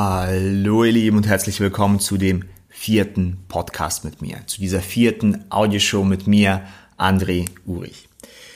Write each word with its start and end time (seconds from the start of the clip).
Hallo 0.00 0.84
ihr 0.84 0.92
Lieben 0.92 1.16
und 1.16 1.26
herzlich 1.26 1.58
willkommen 1.58 1.98
zu 1.98 2.18
dem 2.18 2.44
vierten 2.68 3.38
Podcast 3.48 4.04
mit 4.04 4.22
mir, 4.22 4.46
zu 4.46 4.60
dieser 4.60 4.80
vierten 4.80 5.44
Audioshow 5.50 6.04
mit 6.04 6.28
mir, 6.28 6.62
André 6.96 7.46
Urich. 7.66 8.08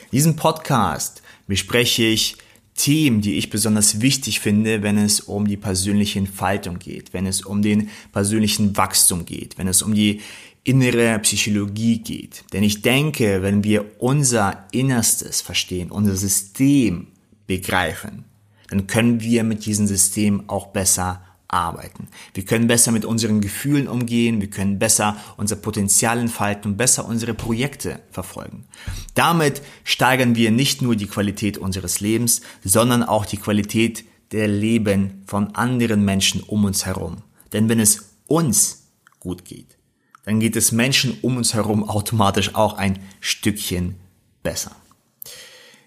In 0.03 0.11
diesem 0.13 0.35
Podcast 0.37 1.21
bespreche 1.45 2.03
ich 2.03 2.37
Themen, 2.75 3.19
die 3.19 3.33
ich 3.33 3.49
besonders 3.49 3.99
wichtig 3.99 4.39
finde, 4.39 4.83
wenn 4.83 4.97
es 4.97 5.19
um 5.19 5.45
die 5.45 5.57
persönliche 5.57 6.17
Entfaltung 6.17 6.79
geht, 6.79 7.11
wenn 7.11 7.25
es 7.25 7.41
um 7.41 7.61
den 7.61 7.89
persönlichen 8.13 8.77
Wachstum 8.77 9.25
geht, 9.25 9.57
wenn 9.57 9.67
es 9.67 9.81
um 9.81 9.93
die 9.93 10.21
innere 10.63 11.19
Psychologie 11.19 11.97
geht. 11.97 12.45
Denn 12.53 12.63
ich 12.63 12.83
denke, 12.83 13.41
wenn 13.41 13.65
wir 13.65 14.01
unser 14.01 14.65
Innerstes 14.71 15.41
verstehen, 15.41 15.91
unser 15.91 16.15
System 16.15 17.07
begreifen, 17.47 18.23
dann 18.69 18.87
können 18.87 19.19
wir 19.19 19.43
mit 19.43 19.65
diesem 19.65 19.87
System 19.87 20.47
auch 20.47 20.67
besser 20.67 21.21
arbeiten. 21.53 22.07
Wir 22.33 22.43
können 22.43 22.67
besser 22.67 22.91
mit 22.91 23.05
unseren 23.05 23.39
Gefühlen 23.39 23.87
umgehen, 23.87 24.41
wir 24.41 24.49
können 24.49 24.79
besser 24.79 25.15
unser 25.37 25.55
Potenzial 25.55 26.17
entfalten 26.17 26.71
und 26.71 26.77
besser 26.77 27.05
unsere 27.05 27.33
Projekte 27.33 28.01
verfolgen. 28.11 28.65
Damit 29.13 29.61
steigern 29.83 30.35
wir 30.35 30.51
nicht 30.51 30.81
nur 30.81 30.95
die 30.95 31.07
Qualität 31.07 31.57
unseres 31.57 31.99
Lebens, 31.99 32.41
sondern 32.63 33.03
auch 33.03 33.25
die 33.25 33.37
Qualität 33.37 34.03
der 34.31 34.47
Leben 34.47 35.23
von 35.27 35.55
anderen 35.55 36.03
Menschen 36.03 36.41
um 36.41 36.65
uns 36.65 36.85
herum. 36.85 37.17
Denn 37.53 37.69
wenn 37.69 37.79
es 37.79 38.15
uns 38.27 38.87
gut 39.19 39.45
geht, 39.45 39.77
dann 40.25 40.39
geht 40.39 40.55
es 40.55 40.71
Menschen 40.71 41.17
um 41.21 41.37
uns 41.37 41.53
herum 41.53 41.87
automatisch 41.87 42.55
auch 42.55 42.73
ein 42.73 42.99
Stückchen 43.19 43.95
besser. 44.41 44.71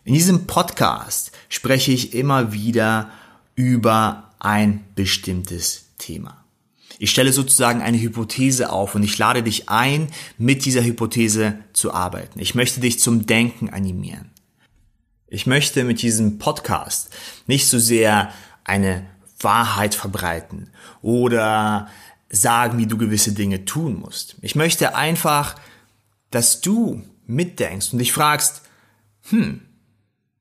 In 0.05 0.15
diesem 0.15 0.47
Podcast 0.47 1.33
spreche 1.49 1.91
ich 1.91 2.15
immer 2.15 2.53
wieder 2.53 3.11
über 3.57 4.26
ein 4.39 4.85
bestimmtes 4.95 5.87
Thema. 5.99 6.45
Ich 6.99 7.11
stelle 7.11 7.33
sozusagen 7.33 7.83
eine 7.83 8.01
Hypothese 8.01 8.71
auf 8.71 8.95
und 8.95 9.03
ich 9.03 9.19
lade 9.19 9.43
dich 9.43 9.69
ein, 9.69 10.09
mit 10.39 10.65
dieser 10.65 10.83
Hypothese 10.83 11.59
zu 11.73 11.93
arbeiten. 11.93 12.39
Ich 12.39 12.55
möchte 12.55 12.81
dich 12.81 13.01
zum 13.01 13.27
Denken 13.27 13.71
animieren. 13.71 14.31
Ich 15.29 15.47
möchte 15.47 15.85
mit 15.85 16.01
diesem 16.03 16.39
Podcast 16.39 17.11
nicht 17.47 17.69
so 17.69 17.79
sehr 17.79 18.33
eine 18.65 19.07
Wahrheit 19.41 19.95
verbreiten 19.95 20.71
oder 21.03 21.89
sagen, 22.31 22.79
wie 22.79 22.87
du 22.87 22.97
gewisse 22.97 23.33
Dinge 23.33 23.65
tun 23.65 23.99
musst. 23.99 24.37
Ich 24.41 24.55
möchte 24.55 24.95
einfach, 24.95 25.57
dass 26.31 26.61
du 26.61 27.03
mitdenkst 27.27 27.93
und 27.93 27.99
dich 27.99 28.13
fragst, 28.13 28.63
hm, 29.29 29.61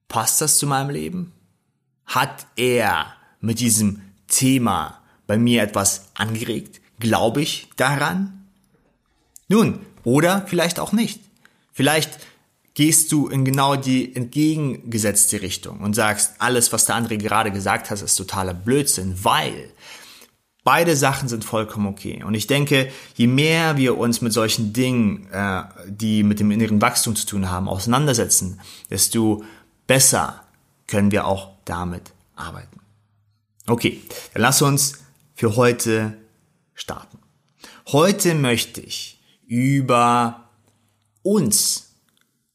passt 0.07 0.41
das 0.41 0.57
zu 0.57 0.67
meinem 0.67 0.89
Leben? 0.89 1.33
Hat 2.05 2.45
er 2.55 3.13
mit 3.45 3.59
diesem 3.59 4.01
Thema 4.27 5.01
bei 5.27 5.37
mir 5.37 5.63
etwas 5.63 6.09
angeregt? 6.15 6.81
Glaube 6.99 7.41
ich 7.41 7.69
daran? 7.75 8.45
Nun, 9.47 9.79
oder 10.03 10.45
vielleicht 10.47 10.79
auch 10.79 10.91
nicht. 10.91 11.19
Vielleicht 11.71 12.19
gehst 12.73 13.11
du 13.11 13.27
in 13.27 13.45
genau 13.45 13.75
die 13.75 14.15
entgegengesetzte 14.15 15.41
Richtung 15.41 15.79
und 15.79 15.93
sagst, 15.93 16.33
alles, 16.39 16.73
was 16.73 16.85
der 16.85 16.95
andere 16.95 17.17
gerade 17.17 17.51
gesagt 17.51 17.89
hat, 17.89 18.01
ist 18.01 18.15
totaler 18.15 18.53
Blödsinn, 18.53 19.15
weil 19.23 19.71
beide 20.63 20.97
Sachen 20.97 21.29
sind 21.29 21.45
vollkommen 21.45 21.87
okay. 21.87 22.23
Und 22.23 22.33
ich 22.33 22.47
denke, 22.47 22.91
je 23.15 23.27
mehr 23.27 23.77
wir 23.77 23.97
uns 23.97 24.21
mit 24.21 24.33
solchen 24.33 24.73
Dingen, 24.73 25.27
äh, 25.31 25.63
die 25.87 26.23
mit 26.23 26.41
dem 26.41 26.51
inneren 26.51 26.81
Wachstum 26.81 27.15
zu 27.15 27.25
tun 27.25 27.49
haben, 27.49 27.69
auseinandersetzen, 27.69 28.59
desto 28.89 29.43
besser 29.87 30.43
können 30.87 31.11
wir 31.11 31.27
auch 31.27 31.51
damit 31.63 32.11
arbeiten. 32.35 32.81
Okay, 33.67 34.01
dann 34.33 34.43
lass 34.43 34.61
uns 34.61 34.99
für 35.33 35.55
heute 35.55 36.17
starten. 36.75 37.19
Heute 37.87 38.35
möchte 38.35 38.81
ich 38.81 39.19
über 39.47 40.49
uns 41.23 41.93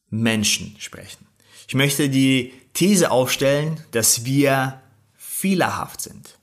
Menschen 0.08 0.76
sprechen. 0.78 1.26
Ich 1.68 1.74
möchte 1.74 2.08
die 2.08 2.52
These 2.74 3.10
aufstellen, 3.10 3.82
dass 3.90 4.24
wir 4.24 4.80
fehlerhaft 5.16 6.00
sind. 6.00 6.38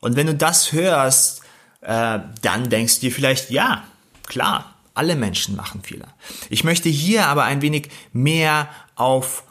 Und 0.00 0.16
wenn 0.16 0.26
du 0.26 0.34
das 0.34 0.72
hörst, 0.72 1.42
äh, 1.80 2.18
dann 2.42 2.70
denkst 2.70 2.96
du 2.96 3.00
dir 3.02 3.12
vielleicht, 3.12 3.50
ja, 3.50 3.84
klar, 4.26 4.74
alle 4.94 5.16
Menschen 5.16 5.56
machen 5.56 5.82
Fehler. 5.82 6.14
Ich 6.50 6.64
möchte 6.64 6.88
hier 6.88 7.26
aber 7.26 7.44
ein 7.44 7.62
wenig 7.62 7.90
mehr 8.12 8.68
auf 8.94 9.44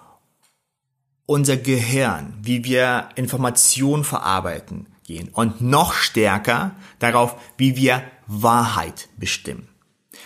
unser 1.26 1.58
Gehirn, 1.58 2.38
wie 2.42 2.64
wir 2.64 3.10
Informationen 3.16 4.04
verarbeiten 4.04 4.88
gehen 5.04 5.30
und 5.30 5.62
noch 5.62 5.94
stärker 5.94 6.76
darauf, 7.00 7.36
wie 7.58 7.76
wir 7.76 8.04
Wahrheit 8.28 9.10
bestimmen. 9.18 9.68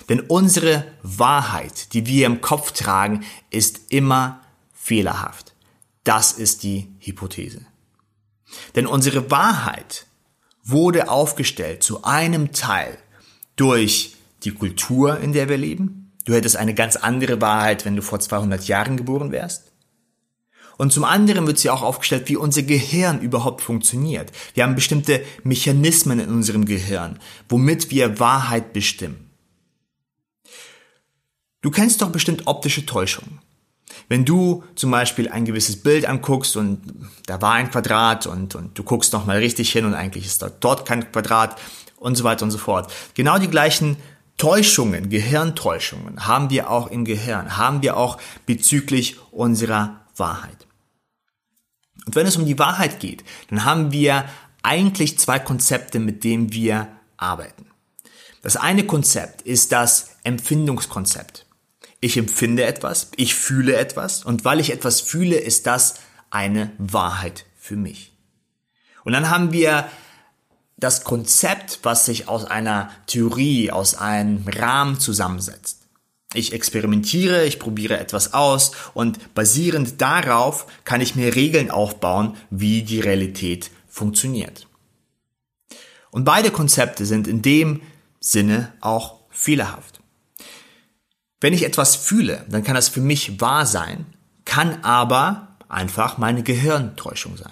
Denn 0.09 0.19
unsere 0.19 0.85
Wahrheit, 1.01 1.93
die 1.93 2.05
wir 2.05 2.25
im 2.25 2.41
Kopf 2.41 2.71
tragen, 2.71 3.25
ist 3.49 3.91
immer 3.91 4.41
fehlerhaft. 4.73 5.53
Das 6.03 6.33
ist 6.33 6.63
die 6.63 6.87
Hypothese. 6.99 7.65
Denn 8.75 8.87
unsere 8.87 9.29
Wahrheit 9.29 10.05
wurde 10.63 11.09
aufgestellt 11.09 11.83
zu 11.83 12.03
einem 12.03 12.53
Teil 12.53 12.97
durch 13.55 14.15
die 14.43 14.51
Kultur, 14.51 15.19
in 15.19 15.33
der 15.33 15.49
wir 15.49 15.57
leben. 15.57 16.11
Du 16.25 16.33
hättest 16.33 16.57
eine 16.57 16.73
ganz 16.73 16.95
andere 16.95 17.41
Wahrheit, 17.41 17.85
wenn 17.85 17.95
du 17.95 18.01
vor 18.01 18.19
200 18.19 18.67
Jahren 18.67 18.97
geboren 18.97 19.31
wärst. 19.31 19.71
Und 20.77 20.93
zum 20.93 21.03
anderen 21.03 21.47
wird 21.47 21.57
sie 21.57 21.69
auch 21.69 21.81
aufgestellt, 21.81 22.29
wie 22.29 22.37
unser 22.37 22.61
Gehirn 22.61 23.19
überhaupt 23.19 23.61
funktioniert. 23.61 24.31
Wir 24.53 24.63
haben 24.63 24.75
bestimmte 24.75 25.23
Mechanismen 25.43 26.19
in 26.19 26.29
unserem 26.29 26.65
Gehirn, 26.65 27.19
womit 27.49 27.89
wir 27.89 28.19
Wahrheit 28.19 28.73
bestimmen. 28.73 29.29
Du 31.61 31.71
kennst 31.71 32.01
doch 32.01 32.11
bestimmt 32.11 32.45
optische 32.45 32.85
Täuschungen. 32.85 33.39
Wenn 34.09 34.23
du 34.23 34.63
zum 34.75 34.91
Beispiel 34.91 35.27
ein 35.27 35.45
gewisses 35.45 35.81
Bild 35.81 36.05
anguckst 36.05 36.55
und 36.55 36.81
da 37.25 37.41
war 37.41 37.53
ein 37.53 37.71
Quadrat 37.71 38.27
und, 38.27 38.55
und 38.55 38.77
du 38.77 38.83
guckst 38.83 39.11
nochmal 39.11 39.37
richtig 39.37 39.71
hin 39.71 39.85
und 39.85 39.93
eigentlich 39.93 40.25
ist 40.25 40.41
dort, 40.41 40.63
dort 40.63 40.85
kein 40.85 41.11
Quadrat 41.11 41.59
und 41.97 42.15
so 42.15 42.23
weiter 42.23 42.45
und 42.45 42.51
so 42.51 42.57
fort. 42.57 42.93
Genau 43.15 43.37
die 43.37 43.49
gleichen 43.49 43.97
Täuschungen, 44.37 45.09
Gehirntäuschungen 45.09 46.27
haben 46.27 46.51
wir 46.51 46.69
auch 46.69 46.87
im 46.87 47.05
Gehirn, 47.05 47.57
haben 47.57 47.81
wir 47.81 47.97
auch 47.97 48.17
bezüglich 48.45 49.17
unserer 49.31 50.01
Wahrheit. 50.15 50.66
Und 52.07 52.15
wenn 52.15 52.25
es 52.25 52.37
um 52.37 52.45
die 52.45 52.57
Wahrheit 52.57 53.01
geht, 53.01 53.25
dann 53.49 53.65
haben 53.65 53.91
wir 53.91 54.23
eigentlich 54.63 55.19
zwei 55.19 55.39
Konzepte, 55.39 55.99
mit 55.99 56.23
denen 56.23 56.53
wir 56.53 56.87
arbeiten. 57.17 57.67
Das 58.41 58.55
eine 58.55 58.85
Konzept 58.85 59.41
ist 59.41 59.73
das 59.73 60.11
Empfindungskonzept. 60.23 61.45
Ich 61.99 62.15
empfinde 62.15 62.63
etwas, 62.63 63.11
ich 63.17 63.35
fühle 63.35 63.75
etwas 63.75 64.23
und 64.23 64.45
weil 64.45 64.61
ich 64.61 64.71
etwas 64.71 65.01
fühle, 65.01 65.35
ist 65.35 65.67
das 65.67 65.95
eine 66.29 66.71
Wahrheit 66.77 67.45
für 67.59 67.75
mich. 67.75 68.13
Und 69.03 69.11
dann 69.11 69.29
haben 69.29 69.51
wir 69.51 69.89
das 70.77 71.03
Konzept, 71.03 71.79
was 71.83 72.05
sich 72.05 72.29
aus 72.29 72.45
einer 72.45 72.89
Theorie, 73.07 73.71
aus 73.71 73.95
einem 73.95 74.47
Rahmen 74.47 74.99
zusammensetzt. 74.99 75.76
Ich 76.33 76.51
experimentiere, 76.51 77.45
ich 77.45 77.57
probiere 77.57 77.99
etwas 77.99 78.33
aus 78.33 78.71
und 78.93 79.33
basierend 79.33 80.01
darauf 80.01 80.67
kann 80.83 80.99
ich 80.99 81.15
mir 81.15 81.35
Regeln 81.35 81.71
aufbauen, 81.71 82.35
wie 82.49 82.83
die 82.83 82.99
Realität 82.99 83.71
funktioniert. 83.87 84.67
Und 86.11 86.25
beide 86.25 86.51
Konzepte 86.51 87.05
sind 87.05 87.27
in 87.27 87.41
dem 87.41 87.81
Sinne 88.19 88.73
auch 88.81 89.21
fehlerhaft. 89.29 90.01
Wenn 91.39 91.53
ich 91.53 91.63
etwas 91.63 91.95
fühle, 91.95 92.45
dann 92.49 92.63
kann 92.63 92.75
das 92.75 92.89
für 92.89 93.01
mich 93.01 93.39
wahr 93.39 93.65
sein, 93.65 94.05
kann 94.43 94.83
aber 94.83 95.55
einfach 95.69 96.17
meine 96.17 96.43
Gehirntäuschung 96.43 97.37
sein. 97.37 97.51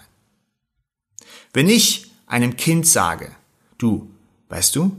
Wenn 1.54 1.70
ich 1.70 2.12
einem 2.26 2.58
Kind 2.58 2.88
sage, 2.88 3.32
du, 3.78 4.10
weißt 4.50 4.76
du, 4.76 4.96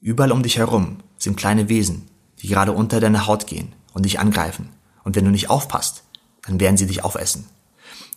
überall 0.00 0.32
um 0.32 0.42
dich 0.42 0.56
herum 0.56 0.98
sind 1.16 1.36
kleine 1.36 1.68
Wesen, 1.68 2.08
die 2.42 2.48
gerade 2.48 2.72
unter 2.72 3.00
deine 3.00 3.26
Haut 3.26 3.46
gehen 3.46 3.72
und 3.92 4.04
dich 4.04 4.18
angreifen. 4.18 4.68
Und 5.04 5.16
wenn 5.16 5.24
du 5.24 5.30
nicht 5.30 5.50
aufpasst, 5.50 6.04
dann 6.42 6.60
werden 6.60 6.76
sie 6.76 6.86
dich 6.86 7.04
aufessen. 7.04 7.46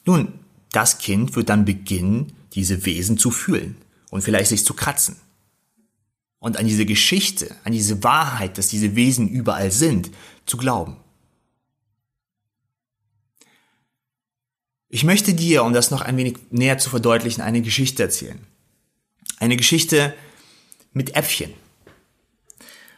Nun, 0.04 0.40
das 0.72 0.98
Kind 0.98 1.36
wird 1.36 1.50
dann 1.50 1.66
beginnen, 1.66 2.34
diese 2.54 2.86
Wesen 2.86 3.18
zu 3.18 3.32
fühlen 3.32 3.78
und 4.10 4.24
vielleicht 4.24 4.50
sich 4.50 4.66
zu 4.66 4.74
kratzen. 4.74 5.18
Und 6.40 6.58
an 6.58 6.68
diese 6.68 6.86
Geschichte, 6.86 7.56
an 7.64 7.72
diese 7.72 8.04
Wahrheit, 8.04 8.58
dass 8.58 8.68
diese 8.68 8.96
Wesen 8.96 9.30
überall 9.30 9.72
sind, 9.72 10.12
zu 10.46 10.58
glauben. 10.58 10.98
Ich 14.90 15.04
möchte 15.04 15.34
dir, 15.34 15.64
um 15.64 15.74
das 15.74 15.92
noch 15.92 16.02
ein 16.02 16.18
wenig 16.18 16.38
näher 16.52 16.78
zu 16.78 16.90
verdeutlichen, 16.90 17.42
eine 17.42 17.62
Geschichte 17.62 18.04
erzählen. 18.04 18.40
Eine 19.40 19.58
Geschichte 19.58 20.14
mit 20.94 21.16
Äpfchen. 21.16 21.54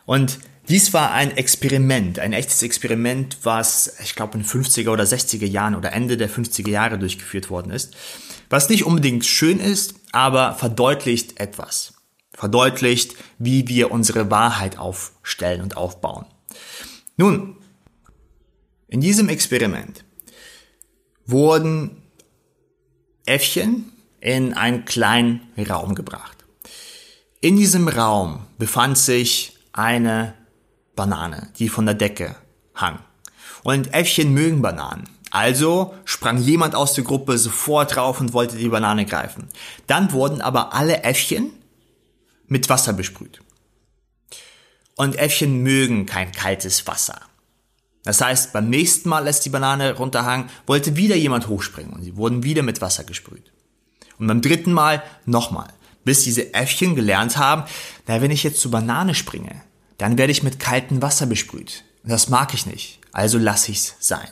Und 0.05 0.39
dies 0.69 0.93
war 0.93 1.11
ein 1.11 1.35
Experiment, 1.37 2.19
ein 2.19 2.33
echtes 2.33 2.61
Experiment, 2.61 3.37
was 3.43 3.99
ich 4.03 4.15
glaube 4.15 4.37
in 4.37 4.43
50er 4.43 4.89
oder 4.89 5.05
60er 5.05 5.45
Jahren 5.45 5.75
oder 5.75 5.93
Ende 5.93 6.17
der 6.17 6.29
50er 6.29 6.69
Jahre 6.69 6.99
durchgeführt 6.99 7.49
worden 7.49 7.71
ist. 7.71 7.95
Was 8.49 8.69
nicht 8.69 8.85
unbedingt 8.85 9.25
schön 9.25 9.59
ist, 9.59 9.95
aber 10.11 10.55
verdeutlicht 10.55 11.39
etwas. 11.39 11.93
Verdeutlicht, 12.33 13.15
wie 13.39 13.67
wir 13.67 13.91
unsere 13.91 14.29
Wahrheit 14.29 14.77
aufstellen 14.77 15.61
und 15.61 15.77
aufbauen. 15.77 16.25
Nun, 17.17 17.57
in 18.87 19.01
diesem 19.01 19.27
Experiment 19.29 20.03
wurden 21.25 22.03
Äffchen 23.25 23.91
in 24.21 24.53
einen 24.53 24.85
kleinen 24.85 25.41
Raum 25.69 25.95
gebracht. 25.95 26.37
In 27.41 27.57
diesem 27.57 27.87
Raum 27.87 28.45
befand 28.57 28.97
sich 28.97 29.57
eine 29.73 30.33
Banane, 30.97 31.47
die 31.57 31.69
von 31.69 31.85
der 31.85 31.95
Decke 31.95 32.35
hang. 32.75 32.99
Und 33.63 33.93
Äffchen 33.93 34.33
mögen 34.33 34.61
Bananen. 34.61 35.07
Also 35.31 35.93
sprang 36.03 36.37
jemand 36.37 36.75
aus 36.75 36.93
der 36.93 37.05
Gruppe 37.05 37.37
sofort 37.37 37.95
drauf 37.95 38.19
und 38.19 38.33
wollte 38.33 38.57
die 38.57 38.67
Banane 38.67 39.05
greifen. 39.05 39.47
Dann 39.87 40.11
wurden 40.11 40.41
aber 40.41 40.73
alle 40.73 41.03
Äffchen 41.03 41.51
mit 42.47 42.69
Wasser 42.69 42.93
besprüht. 42.93 43.39
Und 44.95 45.17
Äffchen 45.17 45.63
mögen 45.63 46.05
kein 46.05 46.31
kaltes 46.31 46.87
Wasser. 46.87 47.21
Das 48.03 48.21
heißt, 48.21 48.53
beim 48.53 48.69
nächsten 48.69 49.09
Mal, 49.09 49.27
als 49.27 49.41
die 49.41 49.49
Banane 49.49 49.95
runterhang, 49.95 50.49
wollte 50.65 50.95
wieder 50.95 51.15
jemand 51.15 51.49
hochspringen 51.49 51.93
und 51.93 52.03
sie 52.03 52.15
wurden 52.15 52.43
wieder 52.43 52.63
mit 52.63 52.81
Wasser 52.81 53.03
gesprüht. 53.03 53.51
Und 54.17 54.27
beim 54.27 54.41
dritten 54.41 54.71
Mal 54.71 55.03
nochmal, 55.25 55.67
bis 56.05 56.23
diese 56.23 56.53
Äffchen 56.53 56.95
gelernt 56.95 57.37
haben, 57.37 57.63
na, 58.07 58.21
wenn 58.21 58.31
ich 58.31 58.43
jetzt 58.43 58.61
zur 58.61 58.71
Banane 58.71 59.13
springe, 59.13 59.61
dann 59.97 60.17
werde 60.17 60.31
ich 60.31 60.43
mit 60.43 60.59
kaltem 60.59 61.01
Wasser 61.01 61.25
besprüht. 61.25 61.83
Das 62.03 62.29
mag 62.29 62.53
ich 62.53 62.65
nicht, 62.65 62.99
also 63.11 63.37
lasse 63.37 63.71
ich's 63.71 63.95
sein. 63.99 64.27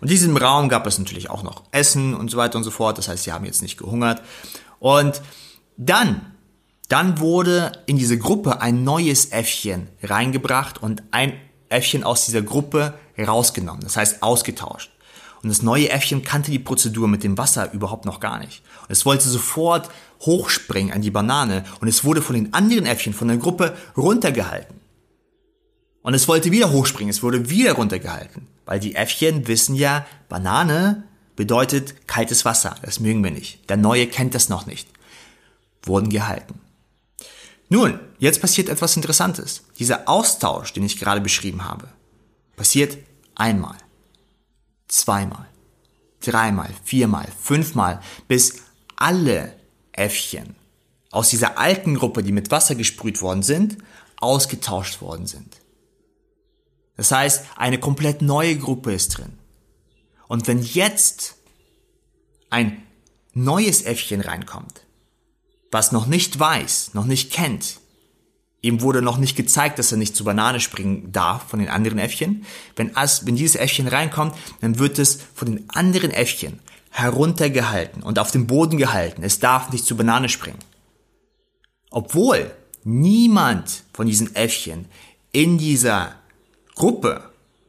Und 0.00 0.08
in 0.08 0.12
diesem 0.12 0.36
Raum 0.36 0.68
gab 0.68 0.86
es 0.86 0.98
natürlich 0.98 1.30
auch 1.30 1.42
noch 1.42 1.62
Essen 1.72 2.14
und 2.14 2.30
so 2.30 2.36
weiter 2.36 2.56
und 2.56 2.64
so 2.64 2.70
fort. 2.70 2.98
Das 2.98 3.08
heißt, 3.08 3.24
sie 3.24 3.32
haben 3.32 3.44
jetzt 3.44 3.62
nicht 3.62 3.76
gehungert. 3.76 4.22
Und 4.78 5.20
dann, 5.76 6.34
dann 6.88 7.20
wurde 7.20 7.72
in 7.86 7.98
diese 7.98 8.18
Gruppe 8.18 8.60
ein 8.62 8.82
neues 8.82 9.26
Äffchen 9.26 9.88
reingebracht 10.02 10.82
und 10.82 11.02
ein 11.10 11.34
Äffchen 11.68 12.02
aus 12.02 12.24
dieser 12.24 12.42
Gruppe 12.42 12.94
rausgenommen. 13.18 13.82
Das 13.82 13.96
heißt, 13.96 14.22
ausgetauscht. 14.22 14.90
Und 15.42 15.48
das 15.48 15.62
neue 15.62 15.90
Äffchen 15.90 16.22
kannte 16.22 16.50
die 16.50 16.58
Prozedur 16.58 17.08
mit 17.08 17.24
dem 17.24 17.38
Wasser 17.38 17.72
überhaupt 17.72 18.04
noch 18.04 18.20
gar 18.20 18.38
nicht. 18.38 18.62
Und 18.82 18.90
es 18.90 19.06
wollte 19.06 19.28
sofort 19.28 19.88
hochspringen 20.20 20.92
an 20.92 21.00
die 21.00 21.10
Banane 21.10 21.64
und 21.80 21.88
es 21.88 22.04
wurde 22.04 22.20
von 22.20 22.34
den 22.34 22.52
anderen 22.52 22.84
Äffchen 22.84 23.14
von 23.14 23.28
der 23.28 23.38
Gruppe 23.38 23.74
runtergehalten. 23.96 24.79
Und 26.02 26.14
es 26.14 26.28
wollte 26.28 26.50
wieder 26.50 26.72
hochspringen, 26.72 27.10
es 27.10 27.22
wurde 27.22 27.50
wieder 27.50 27.72
runtergehalten. 27.72 28.46
Weil 28.64 28.80
die 28.80 28.94
Äffchen 28.94 29.46
wissen 29.46 29.74
ja, 29.74 30.06
Banane 30.28 31.04
bedeutet 31.36 32.06
kaltes 32.06 32.44
Wasser. 32.44 32.76
Das 32.82 33.00
mögen 33.00 33.22
wir 33.22 33.30
nicht. 33.30 33.68
Der 33.68 33.76
Neue 33.76 34.06
kennt 34.06 34.34
das 34.34 34.48
noch 34.48 34.66
nicht. 34.66 34.88
Wurden 35.82 36.10
gehalten. 36.10 36.60
Nun, 37.68 38.00
jetzt 38.18 38.40
passiert 38.40 38.68
etwas 38.68 38.96
Interessantes. 38.96 39.62
Dieser 39.78 40.08
Austausch, 40.08 40.72
den 40.72 40.84
ich 40.84 40.98
gerade 40.98 41.20
beschrieben 41.20 41.64
habe, 41.64 41.88
passiert 42.56 42.98
einmal 43.34 43.76
zweimal, 44.90 45.46
dreimal, 46.20 46.70
viermal, 46.84 47.28
fünfmal, 47.40 48.00
bis 48.28 48.62
alle 48.96 49.54
Äffchen 49.92 50.56
aus 51.10 51.30
dieser 51.30 51.58
alten 51.58 51.94
Gruppe, 51.96 52.22
die 52.22 52.32
mit 52.32 52.50
Wasser 52.50 52.74
gesprüht 52.74 53.22
worden 53.22 53.42
sind, 53.42 53.78
ausgetauscht 54.18 55.00
worden 55.00 55.26
sind. 55.26 55.59
Das 57.00 57.12
heißt, 57.12 57.46
eine 57.56 57.78
komplett 57.78 58.20
neue 58.20 58.58
Gruppe 58.58 58.92
ist 58.92 59.16
drin. 59.16 59.38
Und 60.28 60.46
wenn 60.46 60.62
jetzt 60.62 61.36
ein 62.50 62.82
neues 63.32 63.80
Äffchen 63.80 64.20
reinkommt, 64.20 64.82
was 65.70 65.92
noch 65.92 66.06
nicht 66.06 66.38
weiß, 66.38 66.92
noch 66.92 67.06
nicht 67.06 67.32
kennt, 67.32 67.80
Ihm 68.60 68.82
wurde 68.82 69.00
noch 69.00 69.16
nicht 69.16 69.34
gezeigt, 69.34 69.78
dass 69.78 69.90
er 69.90 69.96
nicht 69.96 70.14
zur 70.14 70.26
Banane 70.26 70.60
springen 70.60 71.12
darf 71.12 71.48
von 71.48 71.60
den 71.60 71.70
anderen 71.70 71.98
Äffchen. 71.98 72.44
Wenn, 72.76 72.94
as, 72.94 73.24
wenn 73.24 73.34
dieses 73.34 73.56
Äffchen 73.56 73.88
reinkommt, 73.88 74.34
dann 74.60 74.78
wird 74.78 74.98
es 74.98 75.20
von 75.34 75.48
den 75.48 75.70
anderen 75.70 76.10
Äffchen 76.10 76.58
heruntergehalten 76.90 78.02
und 78.02 78.18
auf 78.18 78.30
dem 78.30 78.46
Boden 78.46 78.76
gehalten. 78.76 79.22
Es 79.22 79.38
darf 79.38 79.72
nicht 79.72 79.86
zur 79.86 79.96
Banane 79.96 80.28
springen. 80.28 80.58
Obwohl 81.90 82.54
niemand 82.84 83.84
von 83.94 84.06
diesen 84.06 84.36
Äffchen 84.36 84.84
in 85.32 85.56
dieser 85.56 86.19
Gruppe, 86.80 87.22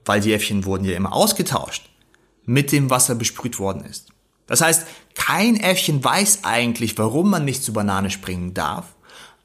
weil 0.05 0.21
die 0.21 0.33
Äffchen 0.33 0.65
wurden 0.65 0.85
ja 0.85 0.95
immer 0.95 1.13
ausgetauscht, 1.13 1.89
mit 2.45 2.71
dem 2.71 2.89
Wasser 2.89 3.15
besprüht 3.15 3.59
worden 3.59 3.85
ist. 3.85 4.07
Das 4.47 4.61
heißt, 4.61 4.87
kein 5.15 5.55
Äffchen 5.55 6.03
weiß 6.03 6.39
eigentlich, 6.43 6.97
warum 6.97 7.29
man 7.29 7.45
nicht 7.45 7.63
zur 7.63 7.75
Banane 7.75 8.09
springen 8.09 8.53
darf 8.53 8.95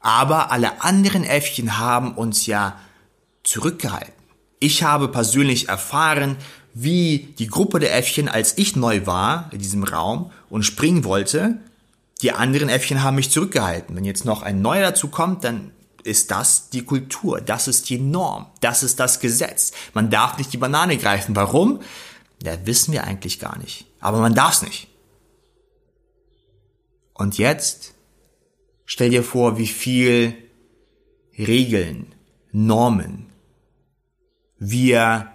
aber 0.07 0.51
alle 0.51 0.81
anderen 0.83 1.25
Äffchen 1.25 1.79
haben 1.79 2.13
uns 2.13 2.45
ja 2.45 2.79
zurückgehalten. 3.43 4.13
Ich 4.59 4.83
habe 4.83 5.09
persönlich 5.09 5.67
erfahren, 5.67 6.37
wie 6.73 7.33
die 7.37 7.47
Gruppe 7.47 7.79
der 7.79 7.93
Äffchen, 7.93 8.29
als 8.29 8.57
ich 8.57 8.77
neu 8.77 9.05
war 9.05 9.49
in 9.51 9.59
diesem 9.59 9.83
Raum 9.83 10.31
und 10.49 10.63
springen 10.63 11.03
wollte, 11.03 11.57
die 12.21 12.31
anderen 12.31 12.69
Äffchen 12.69 13.03
haben 13.03 13.15
mich 13.15 13.31
zurückgehalten. 13.31 13.97
Wenn 13.97 14.05
jetzt 14.05 14.23
noch 14.23 14.43
ein 14.43 14.61
neuer 14.61 14.81
dazu 14.81 15.09
kommt, 15.09 15.43
dann 15.43 15.71
ist 16.07 16.31
das 16.31 16.69
die 16.69 16.83
Kultur, 16.83 17.41
das 17.41 17.67
ist 17.67 17.89
die 17.89 17.99
Norm, 17.99 18.47
das 18.61 18.81
ist 18.81 18.99
das 18.99 19.19
Gesetz. 19.19 19.71
Man 19.93 20.09
darf 20.09 20.37
nicht 20.37 20.53
die 20.53 20.57
Banane 20.57 20.97
greifen. 20.97 21.35
Warum? 21.35 21.81
Ja, 22.41 22.65
wissen 22.65 22.93
wir 22.93 23.03
eigentlich 23.03 23.39
gar 23.39 23.57
nicht. 23.57 23.85
Aber 23.99 24.19
man 24.19 24.33
darf 24.33 24.55
es 24.55 24.61
nicht. 24.61 24.87
Und 27.13 27.37
jetzt 27.37 27.93
Stell 28.89 29.09
dir 29.09 29.21
vor, 29.21 29.57
wie 29.57 29.67
viel 29.67 30.33
Regeln, 31.37 32.15
Normen 32.53 33.25
wir 34.59 35.31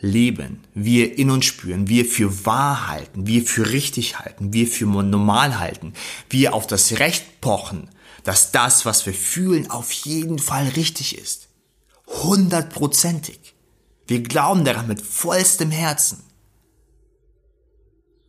leben, 0.00 0.64
wir 0.74 1.16
in 1.18 1.30
uns 1.30 1.44
spüren, 1.44 1.88
wir 1.88 2.04
für 2.04 2.44
wahr 2.44 2.88
halten, 2.88 3.26
wir 3.26 3.42
für 3.42 3.70
richtig 3.70 4.18
halten, 4.18 4.52
wir 4.52 4.66
für 4.66 4.86
normal 4.86 5.60
halten, 5.60 5.92
wir 6.30 6.54
auf 6.54 6.66
das 6.66 6.98
Recht 6.98 7.40
pochen, 7.40 7.88
dass 8.26 8.50
das, 8.50 8.84
was 8.84 9.06
wir 9.06 9.14
fühlen, 9.14 9.70
auf 9.70 9.92
jeden 9.92 10.40
Fall 10.40 10.66
richtig 10.70 11.16
ist. 11.16 11.46
Hundertprozentig. 12.08 13.54
Wir 14.08 14.20
glauben 14.20 14.64
daran 14.64 14.88
mit 14.88 15.00
vollstem 15.00 15.70
Herzen. 15.70 16.24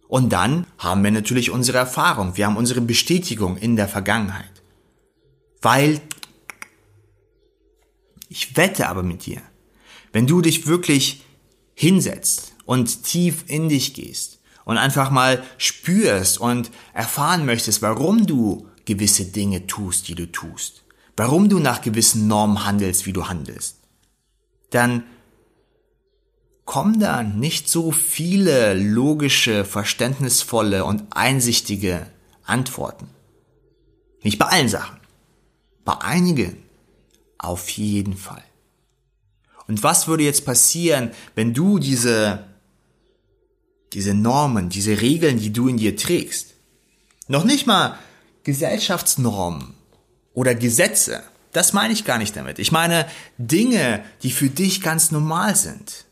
Und 0.08 0.30
dann 0.30 0.68
haben 0.78 1.04
wir 1.04 1.10
natürlich 1.10 1.50
unsere 1.50 1.80
Erfahrung, 1.80 2.38
wir 2.38 2.46
haben 2.46 2.58
unsere 2.58 2.82
Bestätigung 2.82 3.58
in 3.58 3.76
der 3.76 3.88
Vergangenheit. 3.88 4.62
Weil 5.64 6.00
ich 8.30 8.56
wette 8.56 8.90
aber 8.90 9.02
mit 9.02 9.26
dir, 9.26 9.42
wenn 10.14 10.28
du 10.28 10.42
dich 10.42 10.68
wirklich 10.68 11.24
hinsetzt 11.74 12.54
und 12.66 13.02
tief 13.04 13.46
in 13.48 13.68
dich 13.68 13.96
gehst 13.96 14.42
und 14.64 14.78
einfach 14.78 15.10
mal 15.10 15.44
spürst 15.58 16.40
und 16.40 16.70
erfahren 16.94 17.48
möchtest, 17.48 17.82
warum 17.82 18.28
du 18.28 18.70
gewisse 18.88 19.26
Dinge 19.26 19.68
tust, 19.68 20.08
die 20.08 20.16
du 20.16 20.32
tust, 20.32 20.84
warum 21.16 21.50
du 21.50 21.60
nach 21.60 21.82
gewissen 21.82 22.28
Normen 22.28 22.66
handelst, 22.66 23.06
wie 23.06 23.14
du 23.14 23.28
handelst, 23.28 23.78
dann 24.72 25.04
kommen 26.66 27.00
da 27.00 27.22
nicht 27.22 27.70
so 27.70 27.92
viele 27.92 28.74
logische, 28.74 29.66
verständnisvolle 29.66 30.86
und 30.86 31.04
einsichtige 31.12 32.08
Antworten. 32.44 33.10
Nicht 34.24 34.40
bei 34.40 34.48
allen 34.48 34.70
Sachen. 34.70 34.98
Bei 35.86 36.00
einigen 36.02 36.58
auf 37.38 37.70
jeden 37.70 38.18
Fall. 38.18 38.44
Und 39.68 39.84
was 39.84 40.08
würde 40.08 40.24
jetzt 40.24 40.46
passieren, 40.46 41.12
wenn 41.36 41.54
du 41.54 41.78
diese, 41.78 42.46
diese 43.94 44.14
Normen, 44.14 44.70
diese 44.70 45.02
Regeln, 45.02 45.40
die 45.40 45.52
du 45.52 45.68
in 45.68 45.78
dir 45.78 45.96
trägst, 45.96 46.54
noch 47.28 47.44
nicht 47.44 47.68
mal 47.68 47.98
Gesellschaftsnormen 48.48 49.74
oder 50.34 50.56
Gesetze, 50.56 51.22
das 51.52 51.74
meine 51.74 51.92
ich 51.92 52.06
gar 52.06 52.18
nicht 52.18 52.34
damit. 52.34 52.60
Ich 52.60 52.72
meine 52.72 53.06
Dinge, 53.38 54.06
die 54.24 54.32
für 54.32 54.50
dich 54.50 54.82
ganz 54.82 55.12
normal 55.12 55.54
sind, 55.58 56.06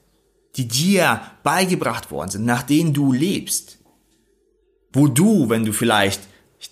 die 0.58 0.68
dir 0.68 1.22
beigebracht 1.44 2.12
worden 2.12 2.32
sind, 2.32 2.44
nach 2.44 2.64
denen 2.64 2.94
du 2.94 3.14
lebst, 3.14 3.78
wo 4.92 5.08
du, 5.08 5.48
wenn 5.48 5.64
du 5.64 5.72
vielleicht 5.72 6.24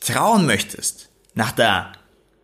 trauen 0.01 0.45
möchtest, 0.45 1.07
nach 1.33 1.53
der 1.53 1.93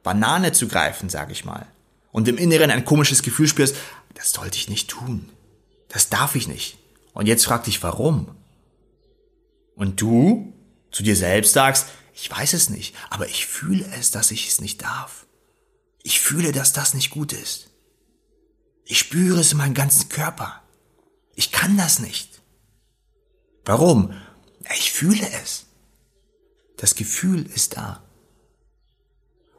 Banane 0.02 0.54
zu 0.54 0.70
greifen, 0.70 1.10
sag 1.10 1.30
ich 1.30 1.44
mal, 1.44 1.68
und 2.14 2.30
im 2.30 2.38
Inneren 2.38 2.72
ein 2.72 2.86
komisches 2.86 3.22
Gefühl 3.22 3.50
spürst, 3.50 3.76
das 4.14 4.32
sollte 4.32 4.56
ich 4.56 4.70
nicht 4.70 4.90
tun. 4.90 5.28
Das 5.90 6.08
darf 6.08 6.36
ich 6.36 6.48
nicht. 6.48 6.78
Und 7.12 7.28
jetzt 7.28 7.46
frag 7.46 7.66
dich, 7.66 7.84
warum? 7.84 8.30
Und 9.76 10.00
du 10.00 10.54
zu 10.90 11.04
dir 11.04 11.18
selbst 11.18 11.52
sagst, 11.52 11.88
ich 12.22 12.30
weiß 12.30 12.54
es 12.54 12.70
nicht, 12.70 12.96
aber 13.10 13.28
ich 13.28 13.48
fühle 13.48 13.86
es, 13.98 14.12
dass 14.12 14.32
ich 14.32 14.50
es 14.50 14.60
nicht 14.60 14.82
darf. 14.82 15.26
Ich 16.04 16.20
fühle, 16.20 16.52
dass 16.52 16.74
das 16.74 16.94
nicht 16.94 17.12
gut 17.12 17.32
ist. 17.32 17.70
Ich 18.84 19.00
spüre 19.00 19.40
es 19.40 19.52
in 19.52 19.58
meinem 19.58 19.74
ganzen 19.74 20.10
Körper. 20.10 20.62
Ich 21.36 21.52
kann 21.52 21.78
das 21.78 22.00
nicht. 22.00 22.42
Warum? 23.64 24.14
Ich 24.76 24.92
fühle 24.92 25.28
es. 25.44 25.68
Das 26.76 26.96
Gefühl 26.96 27.46
ist 27.46 27.78
da. 27.78 28.04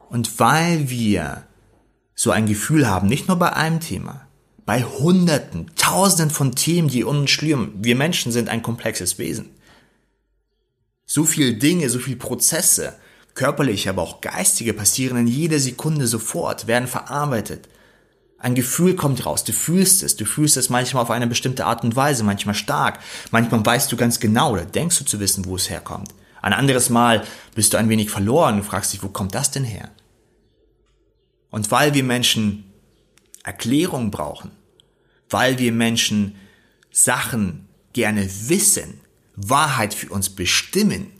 Und 0.09 0.39
weil 0.39 0.89
wir 0.89 1.47
so 2.13 2.31
ein 2.31 2.45
Gefühl 2.45 2.87
haben, 2.87 3.07
nicht 3.07 3.27
nur 3.27 3.37
bei 3.37 3.53
einem 3.53 3.79
Thema, 3.79 4.27
bei 4.65 4.83
Hunderten, 4.83 5.71
Tausenden 5.75 6.29
von 6.29 6.53
Themen, 6.53 6.89
die 6.89 7.03
uns 7.03 7.31
schlüren. 7.31 7.73
Wir 7.77 7.95
Menschen 7.95 8.31
sind 8.31 8.49
ein 8.49 8.61
komplexes 8.61 9.17
Wesen. 9.17 9.49
So 11.13 11.25
viele 11.25 11.55
Dinge, 11.55 11.89
so 11.89 11.99
viele 11.99 12.15
Prozesse, 12.15 12.95
körperliche, 13.33 13.89
aber 13.89 14.01
auch 14.01 14.21
geistige, 14.21 14.73
passieren 14.73 15.17
in 15.17 15.27
jeder 15.27 15.59
Sekunde 15.59 16.07
sofort, 16.07 16.67
werden 16.67 16.87
verarbeitet. 16.87 17.67
Ein 18.37 18.55
Gefühl 18.55 18.95
kommt 18.95 19.25
raus, 19.25 19.43
du 19.43 19.51
fühlst 19.51 20.03
es, 20.03 20.15
du 20.15 20.23
fühlst 20.23 20.55
es 20.55 20.69
manchmal 20.69 21.03
auf 21.03 21.11
eine 21.11 21.27
bestimmte 21.27 21.65
Art 21.65 21.83
und 21.83 21.97
Weise, 21.97 22.23
manchmal 22.23 22.55
stark, 22.55 22.99
manchmal 23.29 23.65
weißt 23.65 23.91
du 23.91 23.97
ganz 23.97 24.21
genau 24.21 24.53
oder 24.53 24.63
denkst 24.63 24.99
du 24.99 25.03
zu 25.03 25.19
wissen, 25.19 25.43
wo 25.43 25.57
es 25.57 25.69
herkommt. 25.69 26.15
Ein 26.41 26.53
anderes 26.53 26.89
Mal 26.89 27.25
bist 27.55 27.73
du 27.73 27.77
ein 27.77 27.89
wenig 27.89 28.09
verloren 28.09 28.55
und 28.55 28.63
fragst 28.63 28.93
dich, 28.93 29.03
wo 29.03 29.09
kommt 29.09 29.35
das 29.35 29.51
denn 29.51 29.65
her? 29.65 29.89
Und 31.49 31.71
weil 31.71 31.93
wir 31.93 32.05
Menschen 32.05 32.71
Erklärung 33.43 34.11
brauchen, 34.11 34.51
weil 35.29 35.59
wir 35.59 35.73
Menschen 35.73 36.35
Sachen 36.89 37.67
gerne 37.91 38.29
wissen, 38.47 39.01
Wahrheit 39.35 39.93
für 39.93 40.09
uns 40.09 40.29
bestimmen, 40.29 41.11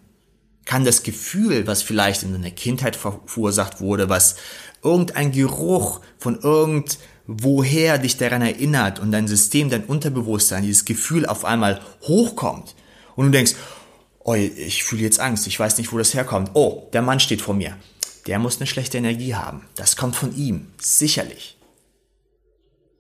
kann 0.66 0.86
das 0.86 1.04
Gefühl, 1.04 1.68
was 1.68 1.82
vielleicht 1.82 2.24
in 2.24 2.34
deiner 2.34 2.52
Kindheit 2.52 2.96
verursacht 2.96 3.82
wurde, 3.82 4.10
was 4.10 4.36
irgendein 4.84 5.32
Geruch 5.32 6.02
von 6.18 6.40
irgendwoher 6.40 7.98
dich 7.98 8.18
daran 8.18 8.42
erinnert 8.42 9.00
und 9.00 9.12
dein 9.12 9.28
System, 9.28 9.70
dein 9.70 9.86
Unterbewusstsein, 9.86 10.64
dieses 10.64 10.86
Gefühl 10.86 11.26
auf 11.26 11.46
einmal 11.46 11.82
hochkommt 12.04 12.76
und 13.16 13.26
du 13.26 13.32
denkst, 13.32 13.56
oh, 14.24 14.36
ich 14.36 14.84
fühle 14.84 15.02
jetzt 15.02 15.20
Angst, 15.20 15.48
ich 15.48 15.60
weiß 15.60 15.78
nicht, 15.78 15.92
wo 15.92 15.98
das 15.98 16.14
herkommt. 16.14 16.52
Oh, 16.54 16.90
der 16.94 17.02
Mann 17.02 17.20
steht 17.20 17.42
vor 17.42 17.56
mir. 17.56 17.76
Der 18.28 18.38
muss 18.38 18.58
eine 18.58 18.68
schlechte 18.68 18.98
Energie 18.98 19.34
haben. 19.34 19.68
Das 19.76 19.98
kommt 19.98 20.16
von 20.16 20.36
ihm, 20.36 20.68
sicherlich. 20.80 21.58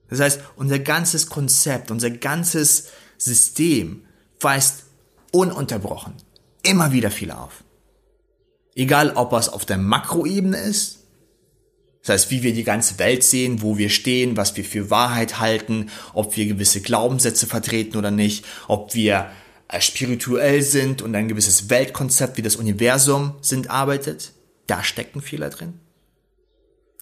Das 0.09 0.19
heißt, 0.19 0.41
unser 0.55 0.79
ganzes 0.79 1.27
Konzept, 1.27 1.91
unser 1.91 2.09
ganzes 2.09 2.87
System 3.17 4.03
weist 4.39 4.83
ununterbrochen 5.31 6.13
immer 6.63 6.91
wieder 6.91 7.11
viel 7.11 7.31
auf. 7.31 7.63
Egal, 8.75 9.11
ob 9.15 9.33
es 9.33 9.49
auf 9.49 9.65
der 9.65 9.77
Makroebene 9.77 10.57
ist, 10.57 10.99
das 12.01 12.09
heißt, 12.09 12.31
wie 12.31 12.41
wir 12.41 12.53
die 12.53 12.63
ganze 12.63 12.97
Welt 12.97 13.23
sehen, 13.23 13.61
wo 13.61 13.77
wir 13.77 13.89
stehen, 13.89 14.35
was 14.35 14.57
wir 14.57 14.63
für 14.63 14.89
Wahrheit 14.89 15.39
halten, 15.39 15.89
ob 16.13 16.35
wir 16.35 16.47
gewisse 16.47 16.81
Glaubenssätze 16.81 17.45
vertreten 17.45 17.97
oder 17.97 18.09
nicht, 18.09 18.45
ob 18.67 18.95
wir 18.95 19.29
äh, 19.67 19.81
spirituell 19.81 20.63
sind 20.63 21.03
und 21.03 21.13
ein 21.13 21.27
gewisses 21.27 21.69
Weltkonzept 21.69 22.37
wie 22.37 22.41
das 22.41 22.55
Universum 22.55 23.35
sind 23.41 23.69
arbeitet, 23.69 24.31
da 24.65 24.83
stecken 24.83 25.21
Fehler 25.21 25.49
drin. 25.49 25.79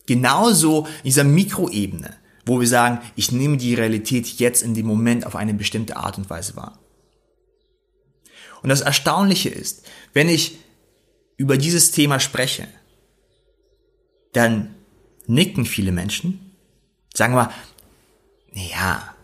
Genauso 0.06 0.86
in 0.98 1.04
dieser 1.06 1.24
Mikroebene, 1.24 2.16
wo 2.46 2.60
wir 2.60 2.68
sagen, 2.68 3.00
ich 3.16 3.32
nehme 3.32 3.58
die 3.58 3.76
Realität 3.76 4.28
jetzt 4.40 4.64
in 4.64 4.74
dem 4.74 4.88
Moment 4.88 5.26
auf 5.26 5.36
eine 5.36 5.54
bestimmte 5.54 5.96
Art 5.96 6.18
und 6.18 6.30
Weise 6.30 6.56
wahr. 6.58 6.80
Und 8.62 8.70
das 8.70 8.82
Erstaunliche 8.82 9.50
ist, 9.50 9.86
wenn 10.14 10.30
ich 10.30 10.58
über 11.38 11.58
dieses 11.58 11.92
Thema 11.92 12.20
spreche, 12.20 12.68
dann 14.34 14.76
nicken 15.28 15.66
viele 15.66 15.92
Menschen, 15.92 16.56
sagen 17.14 17.36
wir, 17.36 17.52
ja, 18.54 19.16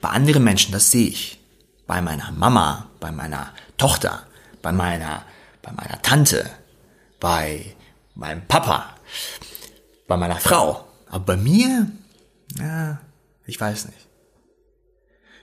bei 0.00 0.10
anderen 0.10 0.44
Menschen, 0.44 0.72
das 0.72 0.90
sehe 0.90 1.08
ich. 1.08 1.40
Bei 1.86 2.00
meiner 2.00 2.30
Mama, 2.32 2.90
bei 3.00 3.10
meiner 3.12 3.52
Tochter, 3.76 4.26
bei 4.62 4.72
meiner, 4.72 5.24
bei 5.62 5.72
meiner 5.72 6.02
Tante, 6.02 6.50
bei 7.20 7.74
meinem 8.14 8.46
Papa, 8.46 8.96
bei 10.06 10.16
meiner 10.16 10.36
Frau. 10.36 10.86
Aber 11.08 11.24
bei 11.24 11.36
mir, 11.36 11.90
ja, 12.58 13.00
ich 13.46 13.60
weiß 13.60 13.86
nicht. 13.86 14.08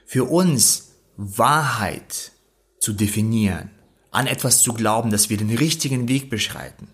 Für 0.06 0.24
uns 0.24 0.92
Wahrheit 1.16 2.32
zu 2.84 2.92
definieren, 2.92 3.70
an 4.10 4.26
etwas 4.26 4.62
zu 4.62 4.74
glauben, 4.74 5.10
dass 5.10 5.30
wir 5.30 5.38
den 5.38 5.56
richtigen 5.56 6.06
Weg 6.06 6.28
beschreiten, 6.28 6.88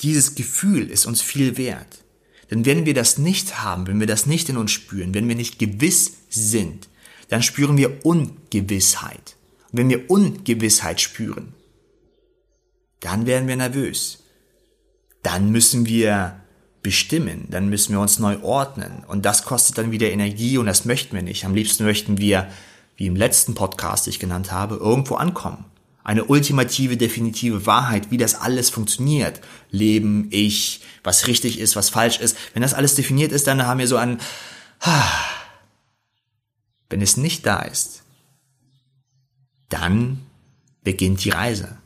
dieses 0.00 0.34
Gefühl 0.34 0.90
ist 0.90 1.06
uns 1.06 1.20
viel 1.20 1.56
wert. 1.56 2.04
Denn 2.50 2.64
wenn 2.64 2.86
wir 2.86 2.94
das 2.94 3.18
nicht 3.18 3.62
haben, 3.62 3.86
wenn 3.86 4.00
wir 4.00 4.06
das 4.06 4.26
nicht 4.26 4.48
in 4.48 4.56
uns 4.56 4.72
spüren, 4.72 5.14
wenn 5.14 5.28
wir 5.28 5.34
nicht 5.34 5.58
gewiss 5.58 6.12
sind, 6.30 6.88
dann 7.28 7.42
spüren 7.42 7.76
wir 7.76 8.04
Ungewissheit. 8.04 9.36
Und 9.70 9.78
wenn 9.78 9.88
wir 9.88 10.10
Ungewissheit 10.10 11.00
spüren, 11.00 11.54
dann 13.00 13.26
werden 13.26 13.48
wir 13.48 13.56
nervös. 13.56 14.22
Dann 15.22 15.50
müssen 15.50 15.86
wir 15.86 16.40
bestimmen, 16.82 17.48
dann 17.50 17.68
müssen 17.68 17.92
wir 17.92 18.00
uns 18.00 18.18
neu 18.18 18.40
ordnen. 18.42 19.02
Und 19.08 19.24
das 19.26 19.44
kostet 19.44 19.76
dann 19.76 19.90
wieder 19.90 20.10
Energie 20.10 20.56
und 20.56 20.66
das 20.66 20.84
möchten 20.84 21.16
wir 21.16 21.22
nicht. 21.22 21.44
Am 21.44 21.54
liebsten 21.54 21.84
möchten 21.84 22.18
wir, 22.18 22.48
wie 22.96 23.06
im 23.06 23.16
letzten 23.16 23.54
Podcast 23.54 24.08
ich 24.08 24.18
genannt 24.18 24.52
habe, 24.52 24.76
irgendwo 24.76 25.14
ankommen 25.14 25.64
eine 26.06 26.24
ultimative, 26.26 26.96
definitive 26.96 27.66
Wahrheit, 27.66 28.12
wie 28.12 28.16
das 28.16 28.36
alles 28.36 28.70
funktioniert. 28.70 29.40
Leben, 29.72 30.28
ich, 30.30 30.82
was 31.02 31.26
richtig 31.26 31.58
ist, 31.58 31.74
was 31.74 31.90
falsch 31.90 32.20
ist. 32.20 32.38
Wenn 32.52 32.62
das 32.62 32.74
alles 32.74 32.94
definiert 32.94 33.32
ist, 33.32 33.48
dann 33.48 33.66
haben 33.66 33.80
wir 33.80 33.88
so 33.88 33.96
ein, 33.96 34.20
wenn 36.90 37.02
es 37.02 37.16
nicht 37.16 37.44
da 37.44 37.58
ist, 37.58 38.04
dann 39.68 40.22
beginnt 40.84 41.24
die 41.24 41.30
Reise. 41.30 41.76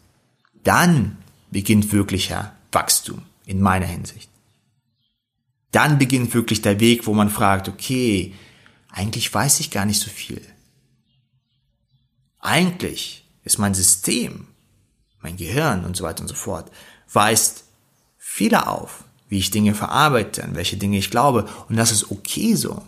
Dann 0.64 1.16
beginnt 1.50 1.90
wirklicher 1.90 2.54
Wachstum 2.72 3.22
in 3.46 3.62
meiner 3.62 3.86
Hinsicht. 3.86 4.28
Dann 5.70 5.96
beginnt 5.96 6.34
wirklich 6.34 6.60
der 6.60 6.78
Weg, 6.78 7.06
wo 7.06 7.14
man 7.14 7.30
fragt, 7.30 7.70
okay, 7.70 8.34
eigentlich 8.90 9.32
weiß 9.32 9.60
ich 9.60 9.70
gar 9.70 9.86
nicht 9.86 10.00
so 10.00 10.10
viel. 10.10 10.42
Eigentlich 12.40 13.24
ist 13.44 13.58
mein 13.58 13.74
System, 13.74 14.48
mein 15.20 15.36
Gehirn 15.36 15.84
und 15.84 15.96
so 15.96 16.04
weiter 16.04 16.22
und 16.22 16.28
so 16.28 16.34
fort, 16.34 16.70
weist 17.12 17.64
Fehler 18.16 18.68
auf, 18.68 19.04
wie 19.28 19.38
ich 19.38 19.50
Dinge 19.50 19.74
verarbeite, 19.74 20.42
an 20.42 20.54
welche 20.54 20.76
Dinge 20.76 20.98
ich 20.98 21.10
glaube. 21.10 21.48
Und 21.68 21.76
das 21.76 21.92
ist 21.92 22.10
okay 22.10 22.54
so. 22.54 22.82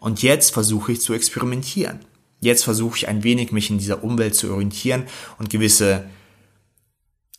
Und 0.00 0.22
jetzt 0.22 0.52
versuche 0.52 0.92
ich 0.92 1.00
zu 1.00 1.14
experimentieren. 1.14 2.00
Jetzt 2.40 2.64
versuche 2.64 2.96
ich 2.96 3.08
ein 3.08 3.22
wenig 3.22 3.52
mich 3.52 3.70
in 3.70 3.78
dieser 3.78 4.02
Umwelt 4.02 4.34
zu 4.34 4.50
orientieren 4.52 5.04
und 5.38 5.48
gewisse, 5.48 6.04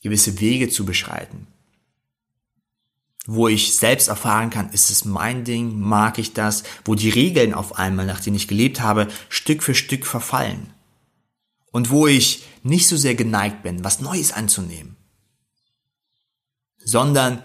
gewisse 0.01 0.39
Wege 0.39 0.69
zu 0.69 0.85
beschreiten. 0.85 1.47
Wo 3.25 3.49
ich 3.49 3.75
selbst 3.75 4.07
erfahren 4.07 4.49
kann, 4.49 4.69
ist 4.71 4.89
es 4.89 5.03
mein 5.03 5.43
Ding, 5.43 5.79
mag 5.79 6.19
ich 6.19 6.33
das, 6.33 6.63
wo 6.85 6.95
die 6.95 7.09
Regeln 7.09 7.53
auf 7.53 7.77
einmal, 7.77 8.05
nach 8.05 8.21
denen 8.21 8.37
ich 8.37 8.47
gelebt 8.47 8.79
habe, 8.79 9.07
Stück 9.27 9.63
für 9.63 9.75
Stück 9.75 10.05
verfallen 10.05 10.73
und 11.73 11.89
wo 11.89 12.07
ich 12.07 12.45
nicht 12.61 12.87
so 12.87 12.95
sehr 12.95 13.15
geneigt 13.15 13.63
bin, 13.63 13.83
was 13.83 13.99
Neues 13.99 14.31
anzunehmen, 14.31 14.95
sondern 16.77 17.43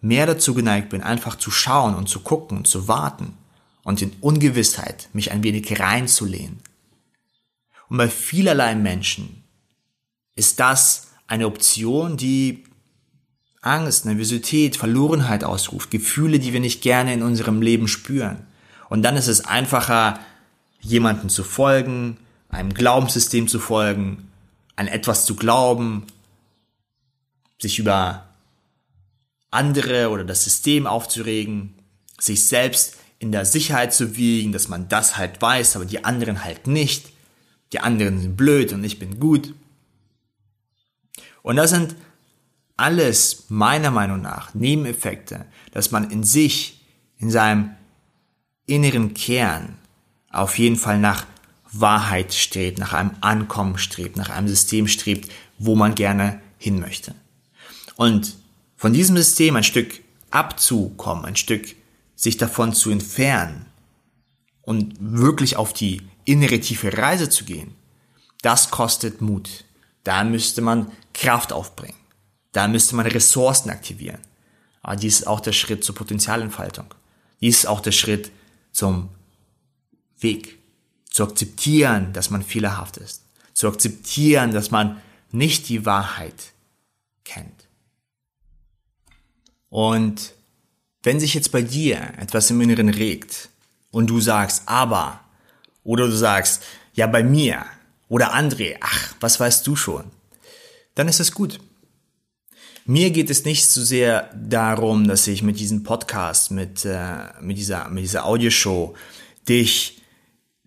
mehr 0.00 0.26
dazu 0.26 0.54
geneigt 0.54 0.90
bin, 0.90 1.02
einfach 1.02 1.36
zu 1.36 1.50
schauen 1.50 1.94
und 1.94 2.08
zu 2.08 2.20
gucken 2.20 2.58
und 2.58 2.68
zu 2.68 2.86
warten 2.86 3.36
und 3.82 4.02
in 4.02 4.12
Ungewissheit 4.20 5.08
mich 5.14 5.32
ein 5.32 5.42
wenig 5.42 5.80
reinzulehnen. 5.80 6.60
Und 7.88 7.96
bei 7.96 8.08
vielerlei 8.08 8.74
Menschen 8.74 9.42
ist 10.36 10.60
das 10.60 11.08
eine 11.26 11.46
Option, 11.46 12.18
die 12.18 12.64
Angst, 13.62 14.04
Nervosität, 14.04 14.76
Verlorenheit 14.76 15.42
ausruft, 15.42 15.90
Gefühle, 15.90 16.38
die 16.38 16.52
wir 16.52 16.60
nicht 16.60 16.82
gerne 16.82 17.14
in 17.14 17.22
unserem 17.22 17.62
Leben 17.62 17.88
spüren. 17.88 18.46
Und 18.90 19.02
dann 19.02 19.16
ist 19.16 19.26
es 19.26 19.44
einfacher, 19.44 20.20
jemanden 20.80 21.30
zu 21.30 21.44
folgen, 21.44 22.18
einem 22.50 22.74
Glaubenssystem 22.74 23.48
zu 23.48 23.58
folgen, 23.58 24.28
an 24.76 24.88
etwas 24.88 25.24
zu 25.24 25.36
glauben, 25.36 26.06
sich 27.58 27.78
über 27.78 28.26
andere 29.50 30.10
oder 30.10 30.24
das 30.24 30.44
System 30.44 30.86
aufzuregen, 30.86 31.74
sich 32.18 32.46
selbst 32.46 32.96
in 33.18 33.32
der 33.32 33.44
Sicherheit 33.44 33.92
zu 33.92 34.16
wiegen, 34.16 34.52
dass 34.52 34.68
man 34.68 34.88
das 34.88 35.16
halt 35.16 35.42
weiß, 35.42 35.76
aber 35.76 35.84
die 35.84 36.04
anderen 36.04 36.44
halt 36.44 36.66
nicht. 36.66 37.10
Die 37.72 37.80
anderen 37.80 38.20
sind 38.20 38.36
blöd 38.36 38.72
und 38.72 38.82
ich 38.82 38.98
bin 38.98 39.20
gut. 39.20 39.54
Und 41.42 41.56
das 41.56 41.70
sind 41.70 41.94
alles 42.76 43.44
meiner 43.48 43.90
Meinung 43.90 44.22
nach 44.22 44.54
Nebeneffekte, 44.54 45.44
dass 45.72 45.90
man 45.90 46.10
in 46.10 46.24
sich, 46.24 46.80
in 47.18 47.30
seinem 47.30 47.74
inneren 48.66 49.14
Kern 49.14 49.76
auf 50.30 50.58
jeden 50.58 50.76
Fall 50.76 50.98
nach 50.98 51.26
Wahrheit 51.72 52.34
strebt, 52.34 52.78
nach 52.78 52.92
einem 52.92 53.12
Ankommen 53.20 53.78
strebt, 53.78 54.16
nach 54.16 54.30
einem 54.30 54.48
System 54.48 54.88
strebt, 54.88 55.30
wo 55.58 55.76
man 55.76 55.94
gerne 55.94 56.40
hin 56.58 56.80
möchte. 56.80 57.14
Und 57.96 58.36
von 58.76 58.92
diesem 58.92 59.16
System 59.16 59.56
ein 59.56 59.64
Stück 59.64 60.00
abzukommen, 60.30 61.24
ein 61.24 61.36
Stück 61.36 61.76
sich 62.16 62.36
davon 62.36 62.72
zu 62.72 62.90
entfernen 62.90 63.66
und 64.62 64.94
wirklich 65.00 65.56
auf 65.56 65.72
die 65.72 66.02
innere 66.24 66.60
tiefe 66.60 66.96
Reise 66.96 67.28
zu 67.28 67.44
gehen, 67.44 67.74
das 68.42 68.70
kostet 68.70 69.20
Mut. 69.20 69.64
Da 70.04 70.24
müsste 70.24 70.62
man 70.62 70.90
Kraft 71.12 71.52
aufbringen. 71.52 71.96
Da 72.52 72.68
müsste 72.68 72.96
man 72.96 73.06
Ressourcen 73.06 73.70
aktivieren. 73.70 74.20
Aber 74.82 74.96
dies 74.96 75.20
ist 75.20 75.26
auch 75.26 75.40
der 75.40 75.52
Schritt 75.52 75.84
zur 75.84 75.94
Potenzialentfaltung. 75.94 76.86
Dies 77.40 77.58
ist 77.58 77.66
auch 77.66 77.80
der 77.80 77.92
Schritt 77.92 78.30
zum 78.72 79.10
Weg. 80.18 80.59
Zu 81.10 81.24
akzeptieren, 81.24 82.12
dass 82.12 82.30
man 82.30 82.42
fehlerhaft 82.42 82.96
ist. 82.96 83.22
Zu 83.52 83.68
akzeptieren, 83.68 84.52
dass 84.52 84.70
man 84.70 85.00
nicht 85.32 85.68
die 85.68 85.84
Wahrheit 85.84 86.52
kennt. 87.24 87.68
Und 89.68 90.34
wenn 91.02 91.20
sich 91.20 91.34
jetzt 91.34 91.52
bei 91.52 91.62
dir 91.62 92.12
etwas 92.18 92.50
im 92.50 92.60
Inneren 92.60 92.88
regt 92.88 93.48
und 93.90 94.08
du 94.08 94.20
sagst, 94.20 94.64
aber, 94.66 95.20
oder 95.84 96.06
du 96.06 96.16
sagst, 96.16 96.62
ja 96.94 97.06
bei 97.06 97.22
mir, 97.22 97.64
oder 98.08 98.34
André, 98.34 98.76
ach, 98.80 99.14
was 99.20 99.38
weißt 99.38 99.66
du 99.66 99.76
schon, 99.76 100.04
dann 100.94 101.08
ist 101.08 101.20
es 101.20 101.32
gut. 101.32 101.60
Mir 102.84 103.10
geht 103.10 103.30
es 103.30 103.44
nicht 103.44 103.68
so 103.68 103.82
sehr 103.84 104.30
darum, 104.34 105.06
dass 105.06 105.26
ich 105.28 105.42
mit 105.42 105.60
diesem 105.60 105.84
Podcast, 105.84 106.50
mit, 106.50 106.84
äh, 106.84 107.28
mit, 107.40 107.56
dieser, 107.56 107.88
mit 107.88 108.02
dieser 108.02 108.26
Audioshow 108.26 108.96
dich 109.48 109.99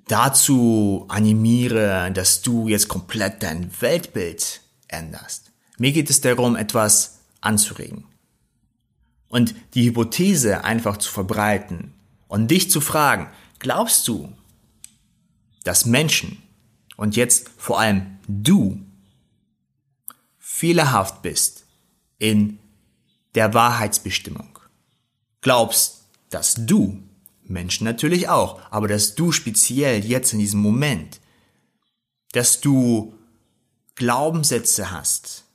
dazu 0.08 1.06
animiere, 1.08 2.12
dass 2.14 2.42
du 2.42 2.68
jetzt 2.68 2.88
komplett 2.88 3.44
dein 3.44 3.72
Weltbild 3.82 4.62
änderst. 4.88 5.52
Mir 5.78 5.92
geht 5.92 6.10
es 6.10 6.22
darum, 6.22 6.56
etwas 6.56 7.20
anzuregen. 7.42 8.06
Und 9.30 9.56
die 9.74 9.86
Hypothese 9.86 10.64
einfach 10.64 10.98
zu 10.98 11.12
verbreiten 11.12 11.94
und 12.28 12.52
dich 12.52 12.70
zu 12.70 12.82
fragen, 12.82 13.30
glaubst 13.60 14.08
du, 14.08 14.32
dass 15.64 15.86
Menschen 15.86 16.44
und 16.98 17.16
jetzt 17.16 17.50
vor 17.58 17.80
allem 17.80 18.20
du 18.28 18.80
fehlerhaft 20.38 21.22
bist 21.22 21.66
in 22.20 22.60
der 23.36 23.54
Wahrheitsbestimmung. 23.54 24.60
Glaubst, 25.42 26.04
dass 26.30 26.56
du, 26.66 27.02
Menschen 27.46 27.86
natürlich 27.86 28.30
auch, 28.30 28.62
aber 28.72 28.88
dass 28.88 29.16
du 29.16 29.32
speziell 29.32 30.06
jetzt 30.06 30.34
in 30.34 30.40
diesem 30.40 30.62
Moment, 30.62 31.20
dass 32.32 32.62
du 32.62 33.14
Glaubenssätze 33.96 34.92
hast, 34.92 35.46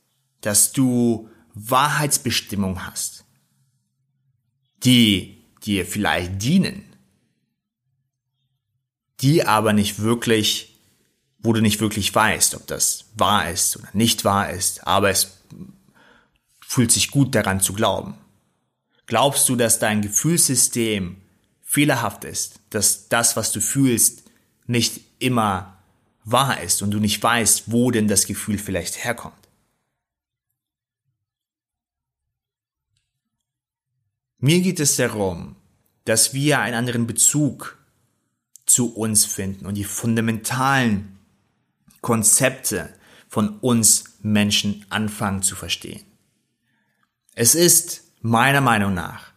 dass 0.41 0.73
du 0.73 1.29
Wahrheitsbestimmung 1.55 2.87
hast, 2.87 3.25
die 4.85 5.43
dir 5.65 5.87
vielleicht 5.87 6.41
dienen, 6.43 6.85
die 9.21 9.45
aber 9.45 9.73
nicht 9.73 9.99
wirklich 9.99 10.69
wo 11.39 11.53
du 11.53 11.61
nicht 11.61 11.81
wirklich 11.81 12.15
weißt, 12.15 12.55
ob 12.57 12.67
das 12.67 13.07
wahr 13.15 13.51
ist 13.51 13.77
oder 13.77 13.89
nicht 13.93 14.25
wahr 14.25 14.51
ist, 14.51 14.87
aber 14.87 15.11
es 15.11 15.39
fühlt 16.61 16.93
sich 16.93 17.11
gut 17.11 17.35
daran 17.35 17.61
zu 17.61 17.73
glauben. 17.73 18.19
Glaubst 19.07 19.49
du, 19.49 19.57
dass 19.57 19.79
dein 19.79 20.03
Gefühlssystem 20.03 21.17
fehlerhaft 21.69 22.25
ist, 22.25 22.61
dass 22.71 23.11
das, 23.11 23.37
was 23.37 23.53
du 23.53 23.61
fühlst, 23.61 24.23
nicht 24.67 25.03
immer 25.19 25.77
wahr 26.25 26.63
ist 26.63 26.81
und 26.81 26.93
du 26.93 26.99
nicht 26.99 27.23
weißt, 27.23 27.71
wo 27.71 27.91
denn 27.91 28.09
das 28.09 28.27
Gefühl 28.27 28.57
vielleicht 28.57 29.05
herkommt? 29.05 29.35
Mir 34.39 34.63
geht 34.63 34.81
es 34.81 34.97
darum, 34.97 35.57
dass 36.07 36.33
wir 36.33 36.61
einen 36.61 36.75
anderen 36.75 37.07
Bezug 37.07 37.77
zu 38.65 38.95
uns 38.95 39.27
finden 39.27 39.67
und 39.67 39.75
die 39.75 39.85
fundamentalen 39.85 41.19
Konzepte 42.01 42.95
von 43.29 43.59
uns 43.59 44.05
Menschen 44.23 44.87
anfangen 44.89 45.43
zu 45.43 45.55
verstehen. 45.55 46.03
Es 47.35 47.55
ist 47.55 48.05
meiner 48.23 48.63
Meinung 48.63 48.95
nach 48.95 49.33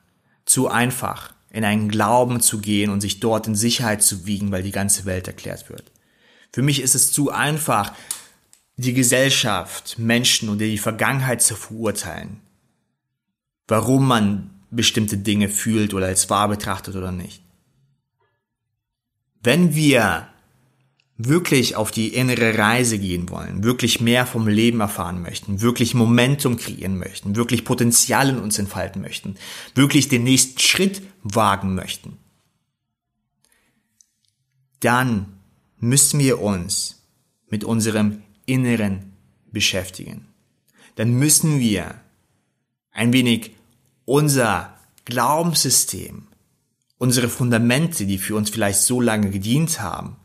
zu 0.45 0.69
einfach, 0.69 1.33
in 1.51 1.65
einen 1.65 1.89
Glauben 1.89 2.39
zu 2.39 2.59
gehen 2.59 2.89
und 2.89 3.01
sich 3.01 3.19
dort 3.19 3.47
in 3.47 3.55
Sicherheit 3.55 4.01
zu 4.01 4.25
wiegen, 4.25 4.51
weil 4.51 4.63
die 4.63 4.71
ganze 4.71 5.05
Welt 5.05 5.27
erklärt 5.27 5.69
wird. 5.69 5.91
Für 6.53 6.61
mich 6.61 6.81
ist 6.81 6.95
es 6.95 7.11
zu 7.11 7.29
einfach, 7.31 7.93
die 8.77 8.93
Gesellschaft, 8.93 9.99
Menschen 9.99 10.49
oder 10.49 10.65
die 10.65 10.77
Vergangenheit 10.77 11.41
zu 11.41 11.55
verurteilen. 11.55 12.39
Warum 13.67 14.07
man 14.07 14.61
bestimmte 14.71 15.17
Dinge 15.17 15.49
fühlt 15.49 15.93
oder 15.93 16.07
als 16.07 16.29
wahr 16.29 16.47
betrachtet 16.47 16.95
oder 16.95 17.11
nicht. 17.11 17.43
Wenn 19.43 19.75
wir 19.75 20.27
wirklich 21.27 21.75
auf 21.75 21.91
die 21.91 22.13
innere 22.13 22.57
Reise 22.57 22.97
gehen 22.97 23.29
wollen, 23.29 23.63
wirklich 23.63 24.01
mehr 24.01 24.25
vom 24.25 24.47
Leben 24.47 24.79
erfahren 24.79 25.21
möchten, 25.21 25.61
wirklich 25.61 25.93
Momentum 25.93 26.57
kreieren 26.57 26.97
möchten, 26.97 27.35
wirklich 27.35 27.65
Potenzial 27.65 28.29
in 28.29 28.39
uns 28.39 28.57
entfalten 28.59 29.01
möchten, 29.01 29.35
wirklich 29.75 30.09
den 30.09 30.23
nächsten 30.23 30.59
Schritt 30.59 31.01
wagen 31.23 31.75
möchten, 31.75 32.17
dann 34.79 35.37
müssen 35.77 36.19
wir 36.19 36.41
uns 36.41 37.03
mit 37.49 37.63
unserem 37.63 38.23
Inneren 38.45 39.13
beschäftigen. 39.51 40.27
Dann 40.95 41.11
müssen 41.11 41.59
wir 41.59 41.95
ein 42.91 43.13
wenig 43.13 43.51
unser 44.05 44.77
Glaubenssystem, 45.05 46.27
unsere 46.97 47.29
Fundamente, 47.29 48.05
die 48.05 48.17
für 48.17 48.35
uns 48.35 48.49
vielleicht 48.49 48.79
so 48.79 49.01
lange 49.01 49.29
gedient 49.29 49.81
haben, 49.81 50.17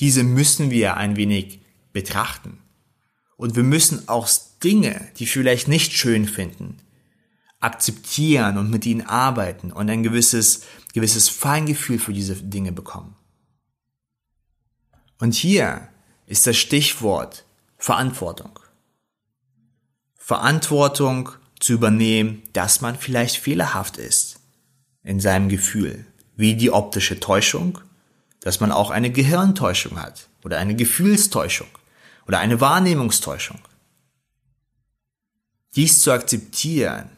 diese 0.00 0.22
müssen 0.22 0.70
wir 0.70 0.96
ein 0.96 1.16
wenig 1.16 1.60
betrachten. 1.92 2.58
Und 3.36 3.56
wir 3.56 3.62
müssen 3.62 4.08
auch 4.08 4.28
Dinge, 4.62 5.10
die 5.18 5.26
vielleicht 5.26 5.68
nicht 5.68 5.92
schön 5.92 6.26
finden, 6.26 6.78
akzeptieren 7.60 8.58
und 8.58 8.70
mit 8.70 8.86
ihnen 8.86 9.02
arbeiten 9.02 9.72
und 9.72 9.88
ein 9.90 10.02
gewisses, 10.02 10.62
gewisses 10.94 11.28
Feingefühl 11.28 11.98
für 11.98 12.12
diese 12.12 12.36
Dinge 12.36 12.72
bekommen. 12.72 13.16
Und 15.18 15.34
hier 15.34 15.88
ist 16.26 16.46
das 16.46 16.56
Stichwort 16.56 17.44
Verantwortung. 17.76 18.58
Verantwortung 20.16 21.30
zu 21.58 21.72
übernehmen, 21.72 22.42
dass 22.52 22.80
man 22.80 22.96
vielleicht 22.96 23.36
fehlerhaft 23.36 23.96
ist 23.96 24.40
in 25.02 25.20
seinem 25.20 25.48
Gefühl, 25.48 26.04
wie 26.36 26.54
die 26.54 26.70
optische 26.70 27.18
Täuschung 27.18 27.78
dass 28.40 28.60
man 28.60 28.72
auch 28.72 28.90
eine 28.90 29.10
Gehirntäuschung 29.10 30.00
hat 30.00 30.28
oder 30.44 30.58
eine 30.58 30.74
Gefühlstäuschung 30.74 31.68
oder 32.26 32.38
eine 32.38 32.60
Wahrnehmungstäuschung. 32.60 33.58
Dies 35.74 36.00
zu 36.00 36.12
akzeptieren, 36.12 37.10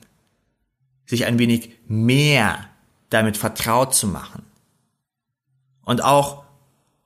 sich 1.07 1.25
ein 1.25 1.39
wenig 1.39 1.71
mehr 1.87 2.69
damit 3.11 3.37
vertraut 3.37 3.95
zu 3.95 4.07
machen 4.07 4.45
und 5.83 6.03
auch 6.03 6.45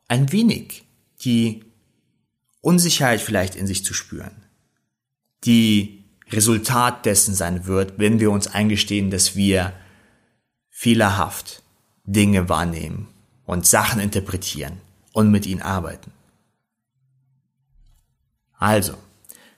ein 0.08 0.30
wenig 0.32 0.84
die 1.20 1.64
Unsicherheit 2.60 3.20
vielleicht 3.20 3.54
in 3.54 3.66
sich 3.66 3.84
zu 3.84 3.94
spüren, 3.94 4.44
die 5.44 6.04
Resultat 6.30 7.06
dessen 7.06 7.34
sein 7.34 7.66
wird, 7.66 7.98
wenn 7.98 8.20
wir 8.20 8.30
uns 8.30 8.46
eingestehen, 8.46 9.10
dass 9.10 9.36
wir 9.36 9.72
fehlerhaft 10.70 11.62
Dinge 12.04 12.48
wahrnehmen 12.48 13.13
und 13.46 13.66
Sachen 13.66 14.00
interpretieren 14.00 14.80
und 15.12 15.30
mit 15.30 15.46
ihnen 15.46 15.62
arbeiten. 15.62 16.12
Also, 18.58 18.94